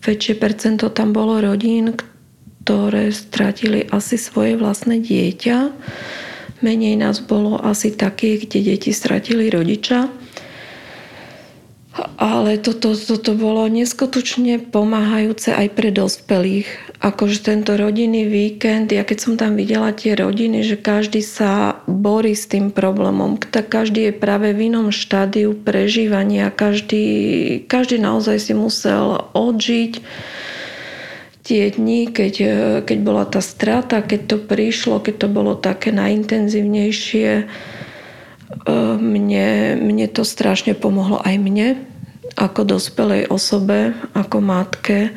väčšie 0.00 0.40
percento 0.40 0.88
tam 0.88 1.12
bolo 1.12 1.44
rodín, 1.44 1.92
ktoré 2.64 3.12
strátili 3.12 3.84
asi 3.92 4.16
svoje 4.16 4.56
vlastné 4.56 5.04
dieťa. 5.04 5.58
Menej 6.64 6.96
nás 6.96 7.20
bolo 7.20 7.60
asi 7.60 7.92
takých, 7.92 8.48
kde 8.48 8.74
deti 8.74 8.90
stratili 8.96 9.52
rodiča. 9.52 10.08
Ale 12.18 12.62
toto, 12.62 12.94
toto 12.94 13.34
bolo 13.34 13.66
neskutočne 13.66 14.62
pomáhajúce 14.70 15.50
aj 15.50 15.68
pre 15.74 15.90
dospelých. 15.90 16.70
Akože 17.02 17.42
tento 17.42 17.74
rodinný 17.74 18.26
víkend, 18.26 18.90
ja 18.90 19.02
keď 19.02 19.18
som 19.18 19.34
tam 19.34 19.58
videla 19.58 19.90
tie 19.94 20.14
rodiny, 20.14 20.62
že 20.62 20.78
každý 20.78 21.22
sa 21.22 21.82
borí 21.86 22.34
s 22.38 22.46
tým 22.50 22.70
problémom, 22.70 23.38
tak 23.38 23.70
každý 23.70 24.10
je 24.10 24.14
práve 24.14 24.54
v 24.54 24.70
inom 24.70 24.90
štádiu 24.94 25.54
prežívania, 25.54 26.50
každý, 26.54 27.06
každý 27.66 28.02
naozaj 28.02 28.50
si 28.50 28.54
musel 28.54 29.30
odžiť 29.34 29.92
tie 31.46 31.70
dni, 31.72 32.12
keď, 32.12 32.34
keď 32.84 32.98
bola 33.00 33.24
tá 33.24 33.40
strata, 33.40 34.04
keď 34.04 34.20
to 34.26 34.36
prišlo, 34.42 35.00
keď 35.00 35.14
to 35.24 35.28
bolo 35.30 35.56
také 35.56 35.94
najintenzívnejšie 35.94 37.48
mne, 38.98 39.76
mne 39.76 40.06
to 40.08 40.24
strašne 40.24 40.72
pomohlo 40.72 41.20
aj 41.20 41.36
mne, 41.36 41.68
ako 42.36 42.64
dospelej 42.64 43.28
osobe, 43.28 43.92
ako 44.14 44.36
matke, 44.40 45.12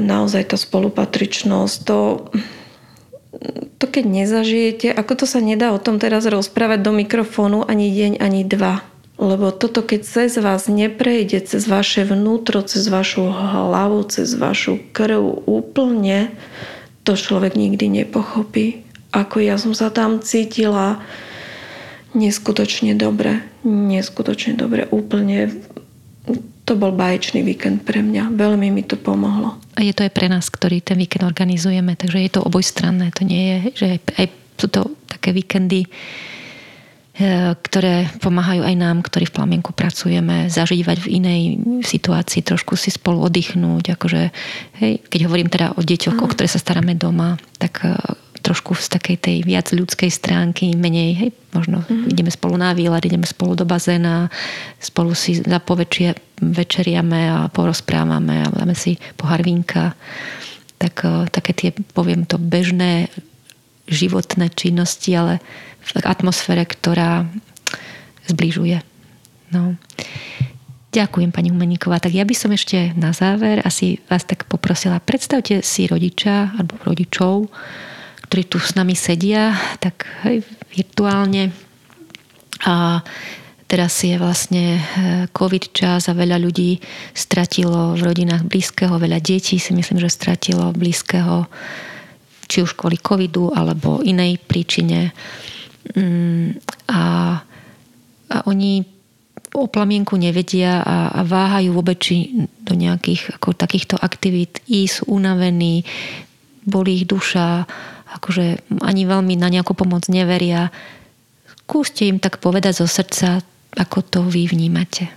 naozaj 0.00 0.54
tá 0.54 0.56
spolupatričnosť, 0.56 1.76
to, 1.84 2.30
to 3.76 3.84
keď 3.84 4.04
nezažijete, 4.06 4.88
ako 4.90 5.12
to 5.22 5.26
sa 5.28 5.44
nedá 5.44 5.76
o 5.76 5.82
tom 5.82 6.00
teraz 6.00 6.24
rozprávať 6.24 6.80
do 6.80 6.92
mikrofónu 6.96 7.68
ani 7.68 7.92
deň, 7.92 8.12
ani 8.22 8.42
dva. 8.48 8.80
Lebo 9.18 9.50
toto, 9.50 9.82
keď 9.82 10.00
cez 10.06 10.38
vás 10.38 10.70
neprejde, 10.70 11.42
cez 11.42 11.66
vaše 11.66 12.06
vnútro, 12.06 12.62
cez 12.62 12.86
vašu 12.86 13.26
hlavu, 13.26 14.06
cez 14.06 14.30
vašu 14.38 14.78
krv 14.94 15.42
úplne, 15.50 16.30
to 17.02 17.18
človek 17.18 17.58
nikdy 17.58 17.90
nepochopí. 17.90 18.86
Ako 19.10 19.42
ja 19.42 19.58
som 19.58 19.74
sa 19.74 19.90
tam 19.90 20.22
cítila 20.22 21.02
neskutočne 22.16 22.96
dobre. 22.96 23.44
Neskutočne 23.66 24.56
dobre. 24.56 24.88
Úplne 24.88 25.52
to 26.68 26.76
bol 26.76 26.92
báječný 26.92 27.40
víkend 27.40 27.88
pre 27.88 28.04
mňa. 28.04 28.36
Veľmi 28.36 28.68
mi 28.68 28.84
to 28.84 29.00
pomohlo. 29.00 29.56
A 29.72 29.80
je 29.80 29.96
to 29.96 30.04
aj 30.04 30.12
pre 30.12 30.28
nás, 30.28 30.52
ktorý 30.52 30.84
ten 30.84 31.00
víkend 31.00 31.24
organizujeme, 31.24 31.96
takže 31.96 32.20
je 32.20 32.30
to 32.36 32.44
obojstranné. 32.44 33.08
To 33.16 33.24
nie 33.24 33.42
je, 33.48 33.58
že 33.72 33.86
aj, 33.96 34.00
aj 34.20 34.26
sú 34.60 34.66
to 34.68 34.80
také 35.08 35.32
víkendy, 35.32 35.88
e, 35.88 35.88
ktoré 37.56 38.12
pomáhajú 38.20 38.68
aj 38.68 38.74
nám, 38.76 39.00
ktorí 39.00 39.32
v 39.32 39.36
plamienku 39.40 39.72
pracujeme, 39.72 40.52
zažívať 40.52 41.08
v 41.08 41.08
inej 41.08 41.42
situácii, 41.88 42.44
trošku 42.44 42.76
si 42.76 42.92
spolu 42.92 43.24
oddychnúť. 43.24 43.96
Akože, 43.96 44.28
hej, 44.84 45.00
keď 45.08 45.20
hovorím 45.24 45.48
teda 45.48 45.72
o 45.72 45.80
deťoch, 45.80 46.20
o 46.20 46.28
ktoré 46.28 46.52
sa 46.52 46.60
staráme 46.60 47.00
doma, 47.00 47.40
tak 47.56 47.80
e, 47.80 47.96
trošku 48.48 48.72
z 48.80 48.88
takej 48.88 49.16
tej 49.20 49.36
viac 49.44 49.68
ľudskej 49.68 50.08
stránky, 50.08 50.72
menej, 50.72 51.20
hej, 51.20 51.30
možno 51.52 51.84
mm-hmm. 51.84 52.08
ideme 52.08 52.32
spolu 52.32 52.56
na 52.56 52.72
výlet, 52.72 53.04
ideme 53.04 53.28
spolu 53.28 53.52
do 53.52 53.68
bazéna, 53.68 54.32
spolu 54.80 55.12
si 55.12 55.36
za 55.36 55.60
povečie 55.60 56.16
večeriame 56.40 57.28
a 57.28 57.52
porozprávame 57.52 58.40
a 58.40 58.48
dáme 58.48 58.72
si 58.72 58.96
pohár 59.20 59.44
vínka. 59.44 59.92
Tak, 60.80 60.94
e, 61.04 61.28
také 61.28 61.52
tie, 61.52 61.70
poviem 61.92 62.24
to, 62.24 62.40
bežné 62.40 63.12
životné 63.84 64.48
činnosti, 64.56 65.12
ale 65.12 65.44
v 65.84 66.08
atmosfére, 66.08 66.64
ktorá 66.64 67.28
zbližuje. 68.32 68.80
No. 69.52 69.76
Ďakujem, 70.88 71.36
pani 71.36 71.52
Umeníková. 71.52 72.00
Tak 72.00 72.16
ja 72.16 72.24
by 72.24 72.32
som 72.32 72.48
ešte 72.48 72.96
na 72.96 73.12
záver 73.12 73.60
asi 73.60 74.00
vás 74.08 74.24
tak 74.24 74.48
poprosila, 74.48 75.04
predstavte 75.04 75.60
si 75.60 75.84
rodiča 75.84 76.56
alebo 76.56 76.80
rodičov, 76.80 77.52
ktorí 78.28 78.44
tu 78.44 78.60
s 78.60 78.76
nami 78.76 78.92
sedia, 78.92 79.56
tak 79.80 80.04
hej, 80.28 80.44
virtuálne. 80.76 81.48
A 82.68 83.00
teraz 83.64 84.04
je 84.04 84.20
vlastne 84.20 84.76
e, 84.76 84.80
COVID 85.32 85.64
čas 85.72 86.12
a 86.12 86.14
veľa 86.16 86.36
ľudí 86.36 86.76
stratilo 87.16 87.96
v 87.96 88.04
rodinách 88.04 88.44
blízkeho, 88.44 89.00
veľa 89.00 89.24
detí 89.24 89.56
si 89.56 89.72
myslím, 89.72 89.96
že 90.04 90.12
stratilo 90.12 90.76
blízkeho 90.76 91.48
či 92.48 92.64
už 92.64 92.76
kvôli 92.76 93.00
covidu 93.00 93.52
alebo 93.52 94.00
inej 94.04 94.40
príčine. 94.44 95.12
Mm, 95.96 96.56
a, 96.88 97.00
a 98.28 98.36
oni 98.48 98.84
o 99.56 99.68
plamienku 99.68 100.16
nevedia 100.20 100.84
a, 100.84 101.12
a 101.12 101.20
váhajú 101.24 101.72
vôbec 101.72 101.96
či 102.00 102.32
do 102.60 102.76
nejakých 102.76 103.40
ako 103.40 103.56
takýchto 103.56 103.96
aktivít 103.96 104.60
ísť, 104.68 105.08
unavení, 105.08 105.84
bolí 106.68 107.04
ich 107.04 107.06
duša, 107.08 107.64
akože 108.14 108.64
ani 108.80 109.02
veľmi 109.04 109.36
na 109.36 109.52
nejakú 109.52 109.76
pomoc 109.76 110.08
neveria. 110.08 110.72
Skúste 111.68 112.08
im 112.08 112.16
tak 112.16 112.40
povedať 112.40 112.80
zo 112.80 112.88
srdca, 112.88 113.44
ako 113.76 113.98
to 114.00 114.20
vy 114.24 114.48
vnímate. 114.48 115.12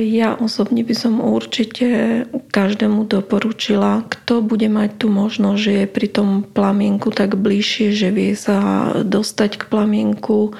Ja 0.00 0.32
osobne 0.38 0.80
by 0.80 0.94
som 0.96 1.20
určite 1.20 2.24
každému 2.54 3.04
doporučila, 3.04 4.06
kto 4.08 4.40
bude 4.40 4.64
mať 4.70 5.04
tú 5.04 5.12
možnosť, 5.12 5.60
že 5.60 5.72
je 5.84 5.86
pri 5.90 6.08
tom 6.08 6.46
plamienku 6.46 7.12
tak 7.12 7.36
bližšie, 7.36 7.92
že 7.92 8.08
vie 8.08 8.32
sa 8.32 8.88
dostať 9.04 9.60
k 9.60 9.68
plamienku. 9.68 10.56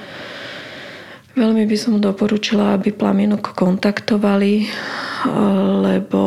Veľmi 1.39 1.65
by 1.65 1.77
som 1.79 2.03
doporučila, 2.03 2.77
aby 2.77 2.93
plamienok 2.93 3.57
kontaktovali, 3.57 4.69
lebo 5.87 6.23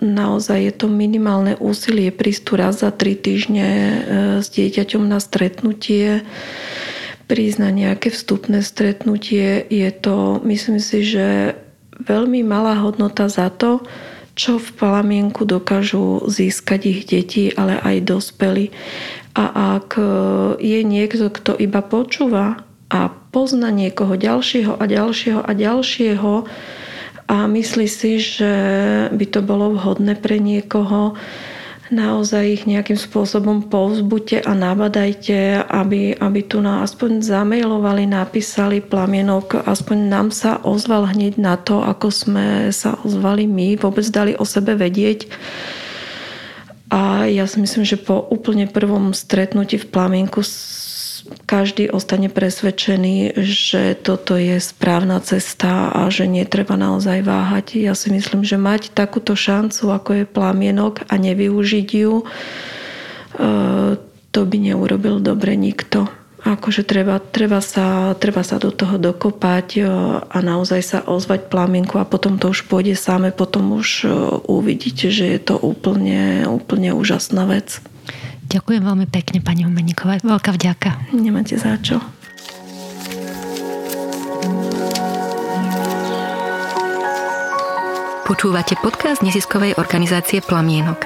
naozaj 0.00 0.58
je 0.58 0.72
to 0.74 0.86
minimálne 0.88 1.54
úsilie 1.60 2.08
prísť 2.10 2.42
tu 2.42 2.52
raz 2.56 2.80
za 2.80 2.90
tri 2.90 3.14
týždne 3.14 3.68
e, 3.68 3.96
s 4.40 4.48
dieťaťom 4.50 5.04
na 5.04 5.20
stretnutie, 5.20 6.24
prísť 7.28 7.58
na 7.62 7.70
nejaké 7.70 8.10
vstupné 8.10 8.64
stretnutie. 8.64 9.62
Je 9.68 9.88
to, 9.94 10.40
myslím 10.42 10.80
si, 10.82 11.04
že 11.04 11.54
veľmi 12.00 12.42
malá 12.42 12.80
hodnota 12.80 13.28
za 13.28 13.52
to, 13.52 13.84
čo 14.34 14.56
v 14.56 14.72
plamienku 14.80 15.44
dokážu 15.44 16.24
získať 16.24 16.80
ich 16.88 17.00
deti, 17.04 17.52
ale 17.52 17.76
aj 17.76 18.08
dospelí. 18.08 18.72
A 19.36 19.76
ak 19.78 20.00
je 20.58 20.80
niekto, 20.82 21.28
kto 21.28 21.54
iba 21.60 21.84
počúva 21.84 22.64
a 22.90 23.00
pozná 23.30 23.70
niekoho 23.70 24.18
ďalšieho 24.18 24.74
a 24.80 24.84
ďalšieho 24.88 25.40
a 25.44 25.52
ďalšieho, 25.54 26.32
a 27.30 27.46
myslí 27.46 27.86
si, 27.86 28.18
že 28.18 28.52
by 29.14 29.26
to 29.30 29.38
bolo 29.46 29.78
vhodné 29.78 30.18
pre 30.18 30.42
niekoho, 30.42 31.14
naozaj 31.94 32.42
ich 32.46 32.64
nejakým 32.66 32.98
spôsobom 32.98 33.70
povzbuďte 33.70 34.46
a 34.46 34.54
nabadajte, 34.54 35.62
aby, 35.66 36.14
aby 36.18 36.40
tu 36.42 36.58
na 36.58 36.82
aspoň 36.82 37.22
zamailovali, 37.22 38.06
napísali 38.06 38.82
plamienok, 38.82 39.62
aspoň 39.62 39.98
nám 40.10 40.28
sa 40.34 40.58
ozval 40.62 41.10
hneď 41.10 41.38
na 41.38 41.54
to, 41.54 41.82
ako 41.82 42.10
sme 42.10 42.46
sa 42.74 42.98
ozvali 43.02 43.46
my, 43.46 43.78
vôbec 43.78 44.06
dali 44.10 44.34
o 44.34 44.46
sebe 44.46 44.74
vedieť. 44.74 45.30
A 46.90 47.30
ja 47.30 47.46
si 47.46 47.62
myslím, 47.62 47.86
že 47.86 47.94
po 47.94 48.26
úplne 48.26 48.66
prvom 48.66 49.14
stretnutí 49.14 49.78
v 49.78 49.90
plamienku 49.90 50.42
každý 51.46 51.90
ostane 51.90 52.30
presvedčený, 52.30 53.38
že 53.42 53.98
toto 53.98 54.38
je 54.38 54.58
správna 54.62 55.18
cesta 55.22 55.90
a 55.90 56.06
že 56.10 56.30
netreba 56.30 56.78
naozaj 56.78 57.26
váhať. 57.26 57.78
Ja 57.78 57.94
si 57.94 58.10
myslím, 58.14 58.46
že 58.46 58.58
mať 58.58 58.94
takúto 58.94 59.34
šancu, 59.34 59.90
ako 59.90 60.10
je 60.22 60.24
plamienok 60.30 61.06
a 61.10 61.14
nevyužiť 61.18 61.88
ju, 61.90 62.14
e, 62.22 62.24
to 64.30 64.40
by 64.46 64.56
neurobil 64.58 65.18
dobre 65.18 65.58
nikto. 65.58 66.06
Akože 66.40 66.88
treba, 66.88 67.20
treba, 67.20 67.60
sa, 67.60 68.16
treba 68.16 68.40
sa 68.40 68.56
do 68.56 68.72
toho 68.72 68.96
dokopať 68.96 69.68
e, 69.76 69.80
a 70.24 70.38
naozaj 70.40 70.80
sa 70.80 70.98
ozvať 71.04 71.52
plamienku 71.52 72.00
a 72.00 72.08
potom 72.08 72.40
to 72.40 72.48
už 72.48 72.64
pôjde 72.64 72.96
same, 72.96 73.28
potom 73.28 73.76
už 73.76 73.88
e, 74.02 74.10
uvidíte, 74.48 75.12
že 75.12 75.36
je 75.36 75.40
to 75.52 75.60
úplne, 75.60 76.48
úplne 76.48 76.96
úžasná 76.96 77.44
vec. 77.44 77.84
Ďakujem 78.50 78.82
veľmi 78.82 79.06
pekne, 79.06 79.38
pani 79.38 79.62
Umeníková. 79.62 80.18
Veľká 80.26 80.50
vďaka. 80.58 81.14
Nemáte 81.14 81.54
za 81.54 81.78
čo. 81.78 82.02
Počúvate 88.26 88.78
podcast 88.78 89.22
neziskovej 89.26 89.74
organizácie 89.78 90.38
Plamienok. 90.42 91.02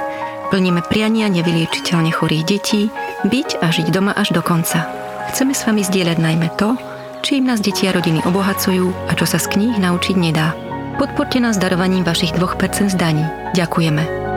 Plníme 0.52 0.84
priania 0.84 1.28
nevyliečiteľne 1.32 2.12
chorých 2.12 2.44
detí, 2.44 2.92
byť 3.24 3.64
a 3.64 3.72
žiť 3.72 3.88
doma 3.88 4.12
až 4.12 4.36
do 4.36 4.44
konca. 4.44 4.84
Chceme 5.32 5.56
s 5.56 5.64
vami 5.64 5.80
zdieľať 5.84 6.20
najmä 6.20 6.48
to, 6.60 6.76
čím 7.24 7.48
nás 7.48 7.64
deti 7.64 7.88
a 7.88 7.96
rodiny 7.96 8.24
obohacujú 8.28 9.08
a 9.08 9.12
čo 9.16 9.24
sa 9.24 9.40
z 9.40 9.56
kníh 9.56 9.76
naučiť 9.80 10.16
nedá. 10.20 10.52
Podporte 11.00 11.40
nás 11.40 11.56
darovaním 11.56 12.04
vašich 12.04 12.36
2% 12.36 12.92
zdaní. 12.92 13.24
Ďakujeme. 13.56 14.33